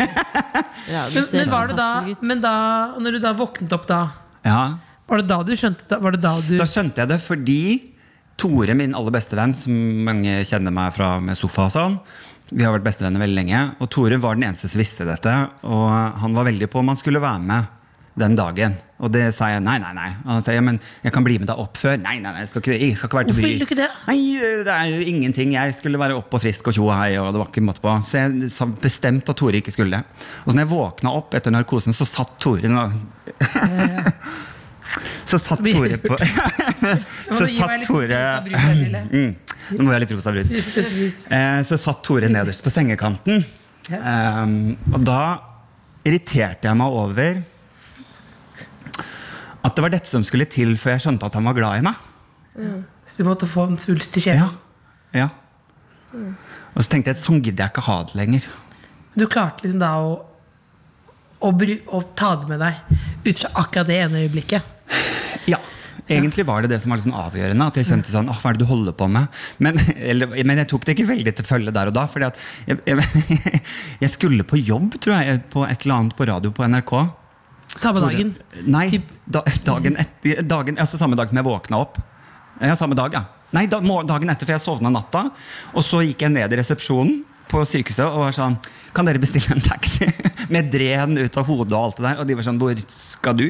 Ja, 0.90 1.04
Men, 1.14 1.26
men, 1.36 1.50
var 1.52 1.68
det 1.70 1.76
da, 1.78 1.90
men 2.26 2.40
da, 2.42 2.52
når 2.98 3.14
du 3.14 3.18
da 3.22 3.30
våknet 3.36 3.70
opp 3.76 3.84
da, 3.86 4.00
Ja, 4.42 4.62
var 5.06 5.20
det 5.20 5.28
da 5.30 5.36
du 5.46 5.52
skjønte 5.54 5.86
det? 5.86 5.98
Var 6.02 6.16
det 6.16 6.20
da 6.24 6.32
du 6.42 6.56
Da 6.58 6.66
skjønte 6.66 7.04
jeg 7.04 7.10
det 7.12 7.18
fordi 7.22 7.60
Tore, 8.40 8.74
min 8.74 8.94
aller 8.96 9.12
beste 9.12 9.36
venn, 9.36 9.52
som 9.54 9.74
mange 10.06 10.38
kjenner 10.48 10.72
meg 10.72 10.94
fra 10.96 11.18
med 11.20 11.36
sofa 11.36 11.66
og 11.68 11.74
sånn, 11.74 11.98
vi 12.50 12.64
har 12.66 12.74
vært 12.74 12.86
bestevenner 12.86 13.22
veldig 13.22 13.38
lenge, 13.38 13.60
og 13.80 13.90
Tore 13.94 14.18
var 14.22 14.38
den 14.38 14.48
eneste 14.48 14.70
som 14.70 14.80
visste 14.82 15.06
dette, 15.08 15.34
og 15.66 15.84
han 16.22 16.34
var 16.36 16.48
veldig 16.50 16.68
på 16.72 16.80
om 16.82 16.90
han 16.92 16.98
skulle 16.98 17.22
være 17.22 17.44
med 17.46 17.76
den 18.20 18.34
dagen. 18.36 18.74
Og 19.00 19.08
det 19.14 19.22
sa 19.32 19.46
jeg 19.52 19.62
nei, 19.64 19.76
nei, 19.80 19.92
nei. 19.96 20.08
Og 20.26 20.32
han 20.34 20.42
sa 20.44 20.52
ja, 20.52 20.60
men 20.64 20.76
jeg 21.00 21.12
kan 21.14 21.24
bli 21.24 21.38
med 21.40 21.48
deg 21.48 21.60
opp 21.62 21.78
før. 21.80 21.94
Nei, 22.02 22.18
nei, 22.20 22.32
nei, 22.34 22.42
jeg 22.42 22.50
skal 22.50 22.60
ikke, 22.64 22.74
jeg 22.76 22.98
skal 22.98 23.08
ikke 23.08 23.18
være 23.20 23.28
til 23.30 23.36
Hvorfor 23.36 23.46
bry. 23.46 23.52
vil 23.54 23.62
du 23.62 23.66
ikke 23.68 23.78
det? 23.78 23.86
Nei, 24.10 24.18
det 24.66 24.74
er 24.74 24.90
jo 24.90 25.06
ingenting. 25.14 25.54
Jeg 25.54 25.76
skulle 25.78 26.00
være 26.02 26.18
opp 26.18 26.36
og 26.36 26.42
frisk 26.42 26.68
og 26.68 26.76
tjo 26.76 26.88
og 26.90 26.92
hei, 26.98 27.14
og 27.22 27.30
det 27.32 27.40
var 27.40 27.48
ikke 27.48 27.64
måte 27.64 27.80
på. 27.84 27.94
Så 28.04 28.20
jeg 28.20 28.50
sa 28.52 28.66
bestemt 28.82 29.30
at 29.32 29.40
Tore 29.40 29.62
ikke 29.62 29.72
skulle 29.72 29.96
det. 30.02 30.26
Og 30.42 30.50
så 30.50 30.58
når 30.58 30.66
jeg 30.66 30.72
våkna 30.74 31.14
opp 31.22 31.38
etter 31.38 31.54
narkosen, 31.54 31.96
så 31.96 32.08
satt 32.08 32.34
Tore 32.42 32.68
nå 32.68 32.84
Så 35.24 35.38
satt 35.38 35.60
Tore 35.62 35.98
på 36.02 36.16
Så 37.38 37.46
satt 37.46 37.84
Tore 37.86 38.20
mm, 39.12 39.34
Nå 39.76 39.84
må 39.84 39.92
jeg 39.92 39.94
ha 39.94 40.00
litt 40.02 40.14
rosa 40.16 40.32
brus. 40.34 40.50
Eh, 41.30 41.60
så 41.68 41.78
satt 41.78 42.00
Tore 42.06 42.30
nederst 42.32 42.64
på 42.64 42.72
sengekanten. 42.74 43.44
Eh, 43.90 44.42
og 44.94 45.00
da 45.06 45.20
irriterte 46.06 46.66
jeg 46.70 46.78
meg 46.80 46.96
over 47.04 47.42
at 49.60 49.76
det 49.76 49.84
var 49.84 49.92
dette 49.92 50.08
som 50.08 50.24
skulle 50.24 50.46
til 50.48 50.72
før 50.80 50.96
jeg 50.96 51.04
skjønte 51.04 51.28
at 51.28 51.36
han 51.36 51.46
var 51.50 51.56
glad 51.58 51.82
i 51.82 51.84
meg. 51.84 52.06
Så 53.06 53.20
du 53.20 53.28
måtte 53.28 53.48
få 53.50 53.66
en 53.68 53.78
svulst 53.78 54.16
i 54.16 54.22
Ja. 54.24 54.32
kjelen? 54.32 54.56
ja. 55.14 55.28
Og 56.74 56.82
så 56.82 56.90
tenkte 56.90 57.10
jeg 57.10 57.18
at 57.18 57.22
sånn 57.22 57.42
gidder 57.42 57.66
jeg 57.66 57.72
ikke 57.74 57.86
ha 57.86 57.96
det 58.08 58.16
lenger. 58.18 58.46
Du 59.18 59.26
klarte 59.30 59.62
liksom 59.64 59.80
da 59.82 59.90
å, 60.00 60.10
å, 61.42 61.50
å 61.50 62.00
ta 62.18 62.32
det 62.40 62.48
med 62.50 62.62
deg 62.62 62.74
ut 63.26 63.38
fra 63.42 63.50
akkurat 63.62 63.86
det 63.90 63.98
ene 64.06 64.22
øyeblikket? 64.24 64.62
Ja. 65.50 65.60
Egentlig 66.10 66.42
var 66.46 66.64
det 66.64 66.72
det 66.72 66.80
som 66.82 66.90
var 66.90 67.00
sånn 67.02 67.14
avgjørende. 67.14 67.66
At 67.70 67.78
jeg 67.78 67.86
kjente 67.86 68.10
sånn, 68.10 68.30
hva 68.30 68.50
er 68.50 68.56
det 68.56 68.64
du 68.64 68.70
holder 68.70 68.94
på 68.98 69.06
med? 69.10 69.40
Men, 69.62 69.78
eller, 70.10 70.32
men 70.46 70.62
jeg 70.62 70.70
tok 70.72 70.86
det 70.86 70.96
ikke 70.96 71.06
veldig 71.12 71.34
til 71.38 71.46
følge 71.46 71.74
der 71.74 71.90
og 71.92 71.94
da. 71.94 72.06
fordi 72.10 72.26
at 72.30 72.40
jeg, 72.66 72.80
jeg, 72.88 73.62
jeg 74.04 74.12
skulle 74.16 74.46
på 74.46 74.58
jobb, 74.58 74.98
tror 74.98 75.20
jeg, 75.20 75.42
på 75.52 75.64
et 75.68 75.86
eller 75.86 75.96
annet 76.00 76.18
på 76.18 76.26
radio 76.30 76.52
på 76.54 76.66
NRK. 76.66 76.94
Samme 77.78 78.02
dagen? 78.02 78.34
Nei, 78.66 78.88
da, 79.30 79.44
dagen 79.66 79.98
etter, 80.02 80.42
dagen, 80.42 80.80
altså 80.82 80.98
samme 80.98 81.18
dag 81.18 81.30
som 81.30 81.38
jeg 81.38 81.46
våkna 81.46 81.84
opp. 81.84 82.00
Ja, 82.60 82.74
samme 82.76 82.98
dag, 82.98 83.14
ja. 83.14 83.24
Nei, 83.54 83.64
da, 83.70 83.78
dagen 83.80 84.32
etter, 84.32 84.46
for 84.46 84.56
jeg 84.56 84.64
sovna 84.64 84.90
natta. 84.92 85.28
Og 85.74 85.86
så 85.86 86.02
gikk 86.04 86.26
jeg 86.26 86.34
ned 86.34 86.52
i 86.52 86.58
resepsjonen 86.60 87.22
på 87.50 87.62
sykehuset 87.66 88.04
og 88.06 88.20
var 88.22 88.34
sånn 88.36 88.54
Kan 88.94 89.08
dere 89.08 89.22
bestille 89.22 89.54
en 89.54 89.62
taxi? 89.62 90.06
Med 90.54 90.70
dren 90.70 91.16
ut 91.18 91.38
av 91.38 91.46
hodet 91.46 91.74
og 91.74 91.80
alt 91.80 91.98
det 91.98 92.06
der. 92.08 92.20
Og 92.22 92.28
de 92.28 92.36
var 92.38 92.46
sånn 92.46 92.60
Hvor 92.60 92.82
skal 92.90 93.38
du? 93.38 93.46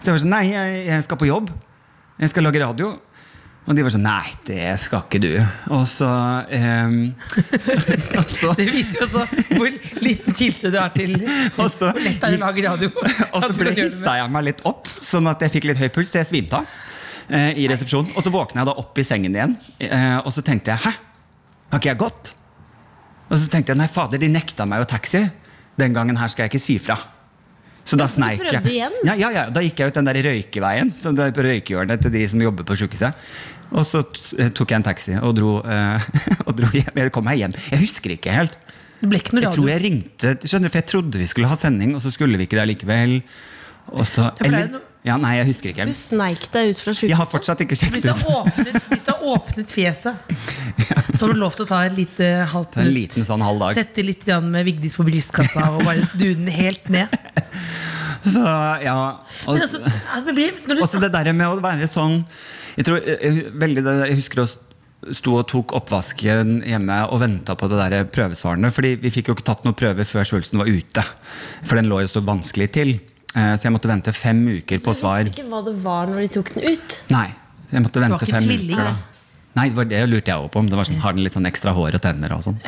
Så 0.00 0.10
jeg 0.10 0.14
var 0.16 0.22
sånn 0.22 0.32
Nei, 0.34 0.44
jeg, 0.52 0.80
jeg 0.90 1.04
skal 1.06 1.18
på 1.20 1.28
jobb. 1.28 1.50
Jeg 2.20 2.32
skal 2.32 2.46
lage 2.46 2.62
radio. 2.62 2.92
Og 3.66 3.74
de 3.74 3.82
var 3.82 3.90
sånn 3.90 4.04
Nei, 4.06 4.22
det 4.46 4.60
skal 4.78 5.02
ikke 5.08 5.18
du. 5.24 5.30
Og 5.74 5.86
så, 5.90 6.06
um, 6.06 6.98
og 8.20 8.28
så 8.30 8.52
Det 8.58 8.66
viser 8.70 9.00
jo 9.00 9.06
også 9.08 9.24
hvor 9.56 9.78
liten 10.04 10.36
tiltro 10.38 10.70
du 10.70 10.78
har 10.78 10.92
til 10.94 11.16
Og 11.62 11.66
så- 11.74 11.90
hvor 11.90 11.98
lett 12.04 12.20
det 12.22 12.28
er 12.30 12.36
å 12.38 12.42
lage 12.44 12.66
radio. 12.68 12.92
Og 13.34 13.42
så 13.48 13.56
ble 13.58 13.72
hissa 13.74 14.18
jeg 14.20 14.30
meg 14.36 14.46
litt 14.52 14.62
opp, 14.70 14.86
sånn 15.02 15.26
at 15.32 15.42
jeg 15.42 15.56
fikk 15.56 15.66
litt 15.72 15.82
høy 15.82 15.88
puls. 15.96 16.12
Så 16.14 16.20
jeg 16.22 16.30
svimte 16.30 16.60
av 16.62 16.70
eh, 17.32 17.58
i 17.58 17.66
resepsjonen. 17.72 18.14
Og 18.14 18.22
så 18.22 18.30
våkna 18.34 18.62
jeg 18.62 18.70
da 18.70 18.76
opp 18.84 19.02
i 19.02 19.06
sengen 19.06 19.34
igjen, 19.34 19.56
eh, 19.82 20.18
og 20.22 20.30
så 20.36 20.44
tenkte 20.46 20.76
jeg 20.76 20.84
hæ? 20.86 20.94
Har 21.72 21.82
ikke 21.82 21.90
jeg 21.90 21.98
gått? 22.04 22.32
Og 23.26 23.34
så 23.40 23.50
tenkte 23.50 23.74
jeg 23.74 23.80
nei, 23.82 23.90
fader, 23.90 24.22
de 24.22 24.30
nekta 24.30 24.62
meg 24.70 24.84
jo 24.84 24.90
taxi. 24.94 25.24
Den 25.76 25.96
gangen 25.96 26.16
her 26.20 26.30
skal 26.30 26.46
jeg 26.46 26.54
ikke 26.54 26.62
si 26.62 26.76
fra. 26.78 26.94
Så 27.86 27.98
da 27.98 28.08
sneik 28.10 28.42
jeg. 28.42 28.62
Ja, 29.06 29.14
ja, 29.14 29.28
ja, 29.30 29.44
Da 29.54 29.62
gikk 29.62 29.78
jeg 29.78 29.92
ut 29.92 29.98
den 30.00 30.08
der 30.08 30.18
røykeveien 30.26 30.90
der 31.06 31.34
på 31.34 31.44
røykehjørnet 31.46 32.02
til 32.02 32.14
de 32.16 32.24
som 32.32 32.42
jobber 32.42 32.66
på 32.66 32.78
sykehuset. 32.80 33.28
Og 33.74 33.86
så 33.86 34.02
tok 34.54 34.72
jeg 34.72 34.78
en 34.78 34.86
taxi 34.86 35.16
og 35.18 35.34
dro, 35.38 35.58
eh, 35.62 36.08
og 36.46 36.54
dro 36.58 36.70
hjem. 36.74 36.90
Jeg 36.98 37.14
kom 37.14 37.26
meg 37.26 37.42
hjem. 37.42 37.54
Jeg 37.72 37.82
husker 37.82 38.14
ikke 38.16 38.34
helt. 38.34 38.56
Det 38.96 39.10
ble 39.10 39.20
ikke 39.20 39.36
noe 39.36 39.44
Jeg 39.44 39.54
tror 39.54 39.70
jeg 39.70 39.82
ringte, 39.84 40.34
skjønner 40.48 40.70
du, 40.70 40.72
for 40.72 40.80
jeg 40.80 40.88
trodde 40.90 41.20
vi 41.20 41.28
skulle 41.30 41.50
ha 41.50 41.58
sending, 41.58 41.94
og 41.98 42.02
så 42.02 42.12
skulle 42.14 42.38
vi 42.40 42.46
ikke 42.48 42.58
det 42.58 42.68
likevel. 42.72 43.18
Og 43.92 44.06
så, 44.08 44.30
er 44.40 44.48
eller, 44.48 44.78
ja, 45.06 45.14
nei, 45.22 45.36
jeg 45.36 45.46
husker 45.52 45.70
ikke. 45.70 45.84
Du 45.86 45.94
sneik 45.94 46.46
deg 46.50 46.72
ut 46.72 46.80
fra 46.82 46.94
Jeg 46.96 47.18
har 47.18 47.28
fortsatt 47.30 47.60
ikke 47.62 47.76
sjekket 47.78 48.08
ut. 48.08 48.24
hvis 48.90 49.04
du 49.06 49.12
har 49.12 49.26
åpnet 49.36 49.70
fjeset, 49.70 50.32
så 51.12 51.20
har 51.20 51.34
du 51.34 51.38
lov 51.38 51.54
til 51.54 51.66
å 51.66 51.70
ta 51.70 51.84
en 51.86 51.94
lite 51.94 52.30
halvt 52.50 52.80
En 52.82 52.90
liten 52.90 53.28
sånn 53.28 53.44
halv 53.46 53.62
dag. 53.62 53.76
Sette 53.78 54.02
litt 54.02 54.26
med 54.42 54.66
Vigdis 54.66 54.96
på 54.98 55.06
brystkassa 55.06 55.68
og 55.76 55.84
bare 55.86 56.08
dune 56.18 56.56
helt 56.56 56.90
ned. 56.90 57.14
Så, 58.26 58.42
ja, 58.82 58.94
og, 59.46 59.56
så 59.56 59.62
altså, 59.62 59.80
altså, 60.16 60.32
du 60.34 60.80
også 60.82 60.98
det 61.04 61.12
der 61.14 61.32
med 61.36 61.46
å 61.46 61.60
være 61.62 61.86
sånn 61.86 62.16
Jeg, 62.76 62.84
tror, 62.88 62.98
jeg, 63.06 63.18
jeg- 63.22 63.52
veldig 63.62 63.84
jeg 64.08 64.16
husker 64.18 64.42
å 64.42 64.46
sto 65.14 65.36
og 65.38 65.44
tok 65.46 65.72
oppvasken 65.76 66.62
hjemme 66.66 66.96
og 67.14 67.20
venta 67.22 67.54
på 67.54 67.68
det 67.70 67.76
der 67.78 68.04
prøvesvarene. 68.10 68.72
Fordi 68.74 68.94
vi 68.98 69.12
fikk 69.14 69.28
jo 69.30 69.36
ikke 69.36 69.44
tatt 69.46 69.62
noen 69.66 69.76
prøver 69.78 70.08
før 70.08 70.26
svulsten 70.26 70.58
var 70.58 70.66
ute. 70.66 71.04
For 71.62 71.78
den 71.78 71.86
lå 71.92 72.00
jo 72.02 72.08
så 72.10 72.22
vanskelig 72.26 72.70
til. 72.74 72.94
Eh, 73.36 73.52
Så 73.54 73.68
jeg 73.68 73.74
måtte 73.76 73.86
vente 73.92 74.12
fem 74.16 74.40
uker 74.48 74.80
på 74.82 74.94
svar. 74.96 75.22
Du 75.22 75.30
visste 75.30 75.44
ikke 75.44 75.50
hva 75.52 75.60
det 75.68 75.76
var 75.84 76.06
når 76.10 76.24
de 76.24 76.28
tok 76.40 76.50
den 76.56 76.72
ut. 76.74 76.96
Nei, 77.14 77.28
jeg 77.70 77.84
måtte 77.86 78.02
vente 78.02 78.26
fem 78.26 78.42
tvilling, 78.48 78.74
uker. 78.74 78.84
da? 78.90 79.15
Nei, 79.56 79.70
det 79.70 79.78
var 79.78 79.88
det 79.88 80.02
lurte 80.10 80.32
jeg 80.32 80.42
òg 80.42 80.50
på. 80.52 80.60
Om 80.60 80.68
det 80.68 80.76
var 80.76 80.88
sånn, 80.88 81.00
Har 81.00 81.16
den 81.16 81.24
litt 81.24 81.36
sånn 81.36 81.48
ekstra 81.48 81.72
hår 81.76 81.96
og 81.96 82.02
tenner 82.04 82.34
og 82.36 82.42
sånn? 82.44 82.58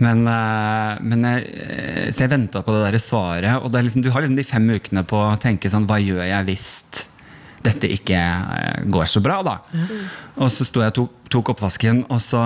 Men, 0.00 0.22
eh, 0.30 0.94
men 1.04 1.26
jeg, 1.28 1.50
eh, 1.66 2.06
Så 2.10 2.24
jeg 2.24 2.32
venta 2.32 2.62
på 2.64 2.72
det 2.72 2.92
der 2.92 2.98
svaret, 3.02 3.60
og 3.60 3.70
det 3.72 3.80
er 3.80 3.88
liksom, 3.88 4.02
du 4.02 4.10
har 4.10 4.24
liksom 4.24 4.38
de 4.38 4.46
fem 4.46 4.70
ukene 4.70 5.04
på 5.04 5.20
å 5.20 5.36
tenke 5.40 5.70
sånn 5.72 5.86
Hva 5.88 6.00
gjør 6.00 6.24
jeg 6.24 6.48
hvis 6.48 6.70
dette 7.66 7.88
ikke 7.90 8.16
eh, 8.16 8.82
går 8.86 9.08
så 9.10 9.20
bra, 9.20 9.40
da? 9.42 9.58
Og 10.38 10.50
så 10.54 10.64
sto 10.68 10.82
jeg 10.84 10.92
og 10.94 10.98
tok, 11.00 11.14
tok 11.32 11.54
oppvasken, 11.56 12.04
og 12.08 12.20
så 12.22 12.42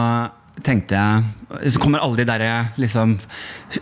tenkte 0.64 0.96
jeg 0.96 1.72
Så 1.72 1.80
kommer 1.80 2.02
alle 2.04 2.20
de 2.20 2.26
derre 2.28 2.50
liksom 2.80 3.14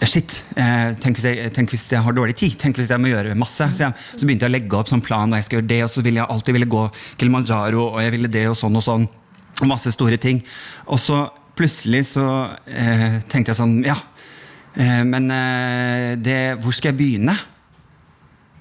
Shit, 0.04 0.42
eh, 0.56 0.94
tenk, 1.00 1.18
hvis 1.18 1.28
jeg, 1.30 1.52
tenk 1.54 1.72
hvis 1.72 1.86
jeg 1.90 2.04
har 2.04 2.12
dårlig 2.16 2.36
tid. 2.36 2.58
Tenk 2.60 2.76
hvis 2.76 2.90
jeg 2.92 3.00
må 3.00 3.08
gjøre 3.08 3.36
masse. 3.38 3.64
Så, 3.72 3.86
jeg, 3.86 3.96
så 4.20 4.26
begynte 4.26 4.44
jeg 4.44 4.52
å 4.52 4.56
legge 4.56 4.76
opp 4.76 4.90
sånn 4.90 5.04
plan, 5.04 5.32
og 5.32 5.40
jeg 5.40 5.46
skal 5.48 5.58
gjøre 5.60 5.70
det, 5.72 5.80
og 5.86 5.90
så 5.94 6.04
ville 6.04 6.20
jeg 6.20 6.28
alltid 6.34 6.56
ville 6.58 6.68
gå 6.68 6.82
Kilimanjaro, 7.20 7.86
og 7.94 8.02
jeg 8.04 8.12
ville 8.14 8.30
det 8.32 8.44
og 8.50 8.58
sånn 8.60 8.76
og 8.76 8.84
sånn. 8.84 9.08
Og 9.58 9.68
masse 9.70 9.90
store 9.94 10.18
ting. 10.22 10.42
Og 10.86 11.00
så 11.02 11.24
plutselig 11.58 12.04
så 12.12 12.24
eh, 12.70 13.20
tenkte 13.30 13.52
jeg 13.52 13.58
sånn 13.58 13.78
Ja, 13.86 13.96
eh, 14.78 15.02
men 15.06 15.30
eh, 15.34 16.12
det, 16.20 16.58
hvor 16.62 16.74
skal 16.76 16.92
jeg 16.92 17.00
begynne? 17.00 17.34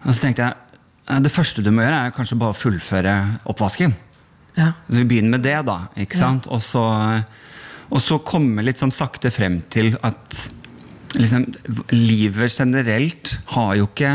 Og 0.03 0.09
så 0.13 0.23
tenkte 0.23 0.47
jeg 0.47 1.23
det 1.23 1.31
første 1.31 1.63
du 1.63 1.69
må 1.71 1.85
gjøre, 1.85 2.07
er 2.07 2.15
kanskje 2.15 2.39
bare 2.39 2.55
å 2.55 2.57
fullføre 2.57 3.13
oppvasken. 3.47 3.93
ja. 4.57 4.73
Så 4.89 4.97
vi 4.99 5.05
begynner 5.07 5.37
med 5.37 5.45
det, 5.45 5.55
da. 5.69 5.77
ikke 5.95 6.19
sant? 6.19 6.49
Og, 6.51 6.59
så, 6.63 6.83
og 7.87 8.01
så 8.03 8.17
komme 8.27 8.65
litt 8.65 8.81
sånn 8.81 8.91
sakte 8.91 9.31
frem 9.31 9.61
til 9.71 9.93
at 10.03 10.41
liksom, 11.15 11.45
livet 11.93 12.51
generelt 12.51 13.37
har 13.53 13.77
jo 13.79 13.87
ikke 13.87 14.13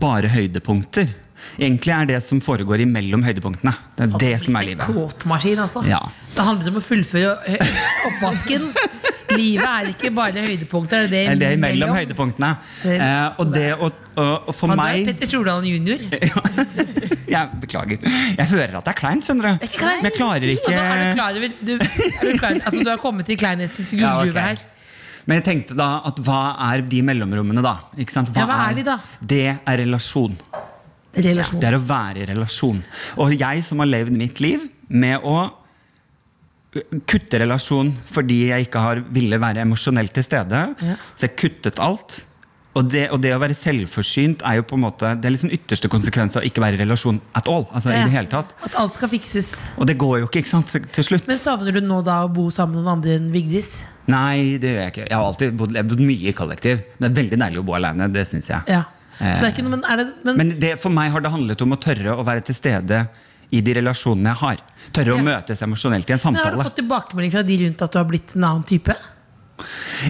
bare 0.00 0.32
høydepunkter. 0.32 1.12
Egentlig 1.58 1.92
er 1.96 2.06
det 2.12 2.20
som 2.24 2.40
foregår 2.44 2.82
imellom 2.86 3.22
høydepunktene. 3.26 3.72
Det 3.96 4.06
er 4.08 4.18
det 4.22 4.32
som 4.44 4.56
er 4.60 4.68
livet. 4.70 4.86
Kåtmaskin, 4.86 5.58
altså. 5.66 5.82
Ja. 5.88 6.00
Det 6.34 6.46
handler 6.46 6.72
om 6.74 6.80
å 6.80 6.84
fullføre 6.84 7.58
oppvasken. 8.10 8.70
Livet 9.30 9.62
er 9.62 9.88
ikke 9.92 10.10
bare 10.10 10.42
høydepunkter. 10.42 11.04
Det 11.06 11.10
Det 11.10 11.18
er 11.22 11.28
er 11.30 11.38
det 11.38 11.50
imellom 11.54 11.76
imellom. 11.76 11.92
høydepunktene. 12.00 12.48
Eh, 12.82 13.38
og 13.38 13.52
det 13.54 13.68
å 13.78 13.90
og, 14.20 14.48
for 14.58 14.72
er 14.74 14.76
meg 14.80 15.06
Petter 15.06 15.28
Stordalen 15.30 15.68
jr. 15.70 16.02
Jeg 17.30 17.60
beklager. 17.62 18.02
Jeg 18.02 18.46
hører 18.50 18.74
at 18.80 18.88
det 18.88 18.90
er 18.90 18.98
kleint, 18.98 19.22
skjønner 19.24 19.46
du. 19.46 19.62
Er 19.68 19.70
kleint. 19.70 20.02
Men 20.02 20.10
jeg 20.10 20.16
klarer 20.18 20.50
ikke 20.50 20.72
Altså, 20.72 20.82
er 20.82 20.98
du 20.98 21.20
klar 21.20 21.38
over 21.38 21.54
du, 21.60 21.72
er 21.76 22.26
du, 22.26 22.38
klar, 22.42 22.56
altså, 22.58 22.82
du 22.82 22.90
har 22.90 22.98
kommet 23.04 23.28
til 23.30 23.38
kleinhetens 23.38 23.92
gullgruve 23.94 24.34
Ja, 24.34 24.34
okay. 24.34 24.48
her. 24.50 25.22
Men 25.30 25.38
jeg 25.38 25.44
tenkte 25.46 25.76
da 25.78 25.88
at 26.10 26.18
hva 26.26 26.40
er 26.72 26.82
de 26.90 27.04
mellomrommene, 27.06 27.62
da? 27.62 27.76
Ikke 28.02 28.16
sant? 28.18 28.34
Ja, 28.34 28.48
hva 28.50 28.58
er 28.66 28.80
de 28.80 28.86
da? 28.90 28.98
Det 29.22 29.44
er 29.54 29.78
relasjon. 29.84 30.34
Relasjon. 31.14 31.60
Det 31.60 31.68
er 31.72 31.74
å 31.78 31.82
være 31.82 32.22
i 32.22 32.26
relasjon. 32.30 32.82
Og 33.18 33.32
jeg 33.34 33.64
som 33.66 33.82
har 33.82 33.88
levd 33.90 34.14
mitt 34.14 34.38
liv 34.40 34.68
med 34.88 35.24
å 35.26 35.50
kutte 37.10 37.40
relasjon 37.42 37.88
fordi 38.06 38.44
jeg 38.52 38.68
ikke 38.68 38.82
har 38.84 39.00
ville 39.10 39.38
være 39.42 39.64
emosjonelt 39.66 40.12
til 40.14 40.22
stede, 40.26 40.60
Ja. 40.80 40.94
så 41.18 41.26
jeg 41.26 41.36
kuttet 41.36 41.80
alt. 41.82 42.24
Og 42.78 42.86
det, 42.88 43.08
og 43.10 43.18
det 43.20 43.32
å 43.34 43.40
være 43.42 43.50
selvforsynt 43.58 44.44
er 44.46 44.60
jo 44.60 44.62
på 44.62 44.76
en 44.78 44.84
måte 44.84 45.08
Det 45.20 45.26
er 45.26 45.32
liksom 45.34 45.50
ytterste 45.50 45.88
konsekvens 45.90 46.36
av 46.38 46.44
ikke 46.46 46.62
være 46.62 46.78
i 46.78 46.84
relasjon 46.84 47.18
at 47.34 47.48
all. 47.48 47.64
Altså 47.74 47.90
i 47.90 48.04
det 48.04 48.12
hele 48.14 48.28
tatt. 48.30 48.52
At 48.62 48.76
alt 48.78 48.94
skal 48.94 49.08
fikses. 49.10 49.48
Og 49.76 49.88
det 49.90 49.98
går 49.98 50.20
jo 50.20 50.28
ikke, 50.28 50.44
ikke 50.44 50.52
sant, 50.52 50.70
til 50.70 51.04
slutt. 51.04 51.26
Men 51.26 51.36
savner 51.42 51.72
du 51.74 51.80
nå 51.82 51.98
da 52.06 52.20
å 52.24 52.30
bo 52.32 52.46
sammen 52.54 52.76
med 52.78 52.84
noen 52.84 52.92
andre 53.00 53.16
enn 53.18 53.32
Vigdis? 53.34 53.82
Nei, 54.06 54.56
det 54.62 54.70
gjør 54.70 54.80
jeg 54.84 54.92
ikke. 54.94 55.08
Jeg 55.10 55.18
har 55.18 55.24
alltid 55.26 55.56
bodd, 55.58 55.74
jeg 55.74 55.82
har 55.82 55.90
bodd 55.90 56.00
mye 56.06 56.30
i 56.30 56.32
kollektiv. 56.32 56.84
Det 57.00 57.10
er 57.10 57.16
veldig 57.18 57.38
deilig 57.42 57.58
å 57.58 57.66
bo 57.66 57.74
alene. 57.74 58.06
Det 58.14 58.22
syns 58.30 58.46
jeg. 58.54 58.62
Ja. 58.70 58.84
Så 59.20 59.44
det 59.50 59.62
noe, 59.64 59.76
men 59.76 59.82
det, 60.00 60.06
men, 60.24 60.36
Men 60.38 60.52
det, 60.62 60.70
for 60.80 60.92
meg 60.96 61.10
har 61.12 61.20
det 61.20 61.30
handlet 61.32 61.60
om 61.60 61.74
å 61.76 61.80
tørre 61.80 62.14
å 62.16 62.24
være 62.24 62.40
til 62.48 62.56
stede 62.56 63.02
i 63.52 63.60
de 63.60 63.74
relasjonene 63.76 64.32
jeg 64.32 64.40
har. 64.40 64.62
Tørre 64.96 65.16
å 65.16 65.18
Ja. 65.20 65.24
møtes 65.26 65.60
emosjonelt 65.66 66.08
i 66.08 66.14
en 66.16 66.22
samtale. 66.22 66.54
men 66.54 66.60
har 66.60 66.64
du 66.64 66.70
fått 66.70 66.80
tilbakemelding 66.80 67.32
fra 67.34 67.42
de 67.44 67.58
rundt 67.64 67.82
at 67.82 67.92
du 67.92 67.98
har 67.98 68.06
blitt 68.08 68.34
en 68.36 68.44
annen 68.48 68.64
type? 68.64 68.94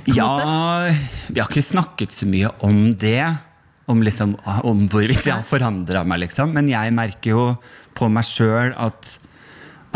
Ja, 0.06 0.86
vi 1.28 1.40
har 1.40 1.48
ikke 1.48 1.64
snakket 1.64 2.14
så 2.14 2.28
mye 2.30 2.52
om 2.66 2.92
det. 2.94 3.36
Om, 3.90 4.04
liksom, 4.06 4.36
om 4.62 4.84
hvorvidt 4.86 5.24
jeg 5.26 5.34
har 5.34 5.42
forandra 5.42 6.04
meg, 6.06 6.20
liksom. 6.22 6.52
Men 6.54 6.68
jeg 6.70 6.92
merker 6.94 7.32
jo 7.32 7.44
på 7.98 8.06
meg 8.12 8.22
sjøl 8.28 8.70
at 8.78 9.16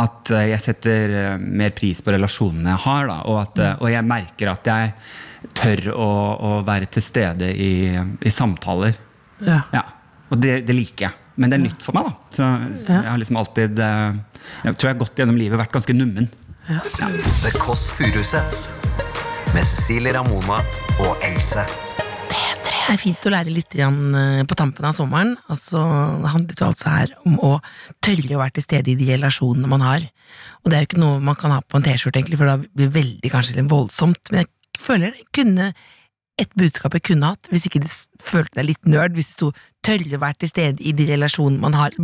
at 0.00 0.30
eh, 0.34 0.48
jeg 0.50 0.62
setter 0.62 1.12
eh, 1.14 1.34
mer 1.38 1.74
pris 1.76 2.00
på 2.02 2.14
relasjonene 2.14 2.72
jeg 2.72 2.82
har. 2.86 3.10
Da, 3.10 3.18
og, 3.30 3.40
at, 3.44 3.60
eh, 3.62 3.74
og 3.78 3.92
jeg 3.92 4.08
merker 4.08 4.50
at 4.50 4.70
jeg 4.70 4.94
tør 5.54 5.90
å, 5.94 6.08
å 6.34 6.54
være 6.66 6.88
til 6.96 7.04
stede 7.04 7.50
i, 7.52 7.74
i 7.94 8.32
samtaler. 8.32 8.96
Ja. 9.44 9.60
Ja. 9.74 9.84
Og 10.32 10.40
det, 10.42 10.62
det 10.66 10.76
liker 10.76 11.08
jeg. 11.08 11.20
Men 11.38 11.50
det 11.50 11.58
er 11.58 11.64
nytt 11.66 11.82
for 11.82 11.96
meg, 11.96 12.08
da. 12.08 12.34
Så, 12.34 12.48
så 12.84 12.94
jeg 12.94 13.10
har 13.10 13.18
liksom 13.18 13.38
alltid 13.40 13.80
Jeg 13.82 14.76
tror 14.76 14.86
jeg 14.86 14.92
har 14.92 15.00
gått 15.00 15.18
gjennom 15.18 15.38
livet 15.38 15.58
vært 15.58 15.74
ganske 15.74 15.96
nummen. 15.96 16.28
The 17.42 17.50
Kåss 17.58 17.88
Furuseths. 17.94 18.68
Med 19.54 19.66
Cecilie 19.66 20.14
Ramona 20.14 20.62
og 21.02 21.26
Else. 21.26 21.66
Det 22.30 22.63
er 22.90 23.00
fint 23.00 23.26
å 23.26 23.32
lære 23.32 23.52
litt 23.52 23.76
eh, 23.80 24.42
på 24.48 24.58
tampen 24.58 24.86
av 24.88 24.94
sommeren. 24.96 25.34
Altså, 25.52 25.80
det 26.22 26.32
handler 26.34 26.60
jo 26.60 26.68
altså 26.68 26.92
her 26.92 27.14
om 27.24 27.38
å 27.40 27.52
tørre 28.04 28.36
å 28.36 28.42
være 28.42 28.58
til 28.58 28.66
stede 28.66 28.92
i 28.92 28.98
de 29.00 29.10
relasjonene 29.12 29.70
man 29.70 29.84
har. 29.84 30.06
Og 30.62 30.70
det 30.70 30.76
er 30.76 30.84
jo 30.84 30.90
ikke 30.90 31.02
noe 31.02 31.22
man 31.24 31.38
kan 31.40 31.54
ha 31.54 31.60
på 31.62 31.78
en 31.78 31.86
T-skjorte, 31.86 32.20
egentlig, 32.20 32.40
for 32.40 32.50
da 32.50 32.58
blir 32.60 32.88
det 32.88 32.96
veldig 32.96 33.32
kanskje 33.32 33.58
litt 33.58 33.70
voldsomt. 33.72 34.20
Men 34.30 34.44
jeg 34.44 34.82
føler 34.84 35.14
det 35.14 35.28
kunne 35.36 35.70
et 36.40 36.50
budskap 36.58 36.96
jeg 36.96 37.06
kunne 37.10 37.30
hatt, 37.30 37.48
hvis 37.52 37.68
ikke 37.68 37.84
det 37.84 37.92
følte 38.24 38.58
deg 38.58 38.72
litt 38.72 38.90
nerd, 38.90 39.14
hvis 39.14 39.30
det 39.30 39.36
sto 39.38 39.52
'tørre 39.84 40.16
å 40.16 40.20
være 40.22 40.38
til 40.40 40.50
stede 40.50 40.80
i 40.80 40.94
de 40.96 41.06
relasjonene 41.10 41.60
man 41.60 41.76
har', 41.76 41.94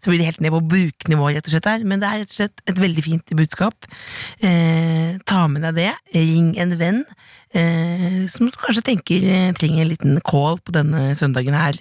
så 0.00 0.10
blir 0.10 0.20
det 0.22 0.28
helt 0.30 0.40
ned 0.40 0.54
på 0.54 0.62
buknivå, 0.72 1.28
rett 1.30 1.46
og 1.46 1.52
slett 1.52 1.68
her, 1.68 1.84
men 1.84 2.00
det 2.00 2.08
er 2.08 2.22
rett 2.22 2.32
og 2.32 2.38
slett 2.38 2.62
et 2.66 2.80
veldig 2.80 3.04
fint 3.04 3.34
budskap. 3.36 3.88
Eh, 4.40 5.18
ta 5.28 5.46
med 5.46 5.62
deg 5.66 5.76
det, 5.76 5.92
ring 6.14 6.54
en 6.58 6.72
venn, 6.80 7.02
eh, 7.52 8.24
som 8.32 8.48
du 8.48 8.56
kanskje 8.56 8.86
tenker 8.88 9.20
eh, 9.20 9.52
trenger 9.52 9.84
en 9.84 9.92
liten 9.92 10.20
call 10.24 10.56
på 10.64 10.72
denne 10.72 11.12
søndagen 11.18 11.54
her. 11.54 11.76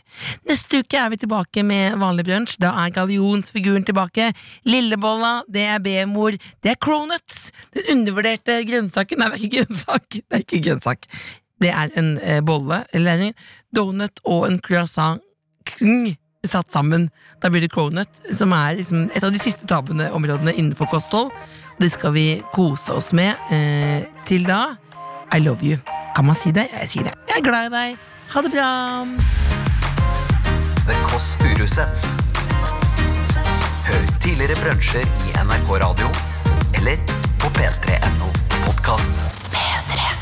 Neste 0.50 0.84
uke 0.84 1.00
er 1.00 1.10
vi 1.10 1.22
tilbake 1.24 1.63
med 1.63 1.96
vanlig 2.04 2.28
brunsj, 2.28 2.60
da 2.60 2.76
er 2.84 2.91
gallionsfiguren 2.91 3.88
tilbake, 3.88 4.34
lillebolla, 4.68 5.46
det 5.48 5.65
er 5.72 5.80
B-mor, 5.80 6.36
det 6.62 6.76
er 6.76 6.84
cronuts, 6.84 7.50
den 7.72 7.88
undervurderte 7.96 8.60
grønnsaken, 8.68 9.24
nei 9.24 9.32
det 9.32 9.39
er 9.39 9.48
ikke 9.48 9.58
grønnsak, 9.58 10.20
det 10.20 10.36
er 10.36 10.46
ikke 10.46 10.63
grønnsak 10.68 11.10
det 11.65 11.73
er 11.73 11.93
en 11.97 12.15
eh, 12.21 12.43
bolle 12.45 12.84
eller 12.93 13.28
en 13.30 13.34
donut 13.75 14.21
og 14.23 14.45
en 14.49 14.62
croissant 14.62 15.21
satt 16.45 16.71
sammen. 16.71 17.10
Da 17.41 17.49
blir 17.49 17.65
det 17.65 17.71
cronut, 17.73 18.21
som 18.34 18.54
er 18.54 18.78
liksom 18.80 19.08
et 19.15 19.23
av 19.23 19.34
de 19.34 19.41
siste 19.41 19.67
tabuene 19.69 20.12
områdene 20.13 20.54
innenfor 20.54 20.89
kosthold. 20.91 21.32
Det 21.82 21.91
skal 21.91 22.13
vi 22.15 22.28
kose 22.54 22.93
oss 22.93 23.12
med. 23.13 23.36
Eh, 23.51 24.06
til 24.28 24.45
da, 24.47 24.75
I 25.34 25.41
love 25.41 25.65
you. 25.65 25.80
Kan 26.15 26.30
man 26.30 26.38
si 26.39 26.54
det? 26.56 26.69
Jeg 26.82 26.89
sier 26.89 27.10
det. 27.10 27.15
Jeg 27.30 27.41
er 27.41 27.47
glad 27.49 27.71
i 27.71 27.73
deg. 27.73 27.97
Ha 28.36 28.41
det 28.45 28.51
bra. 28.54 28.69
The 30.86 30.95
Kåss 31.10 31.34
Furuseths. 31.41 32.06
Hør 33.86 34.06
tidligere 34.21 34.56
brunsjer 34.63 35.06
i 35.28 35.36
NRK 35.43 35.75
Radio 35.84 36.10
eller 36.78 37.01
på 37.41 37.51
p3.no 37.58 38.32
podkast. 38.65 39.12
P3. 39.51 40.14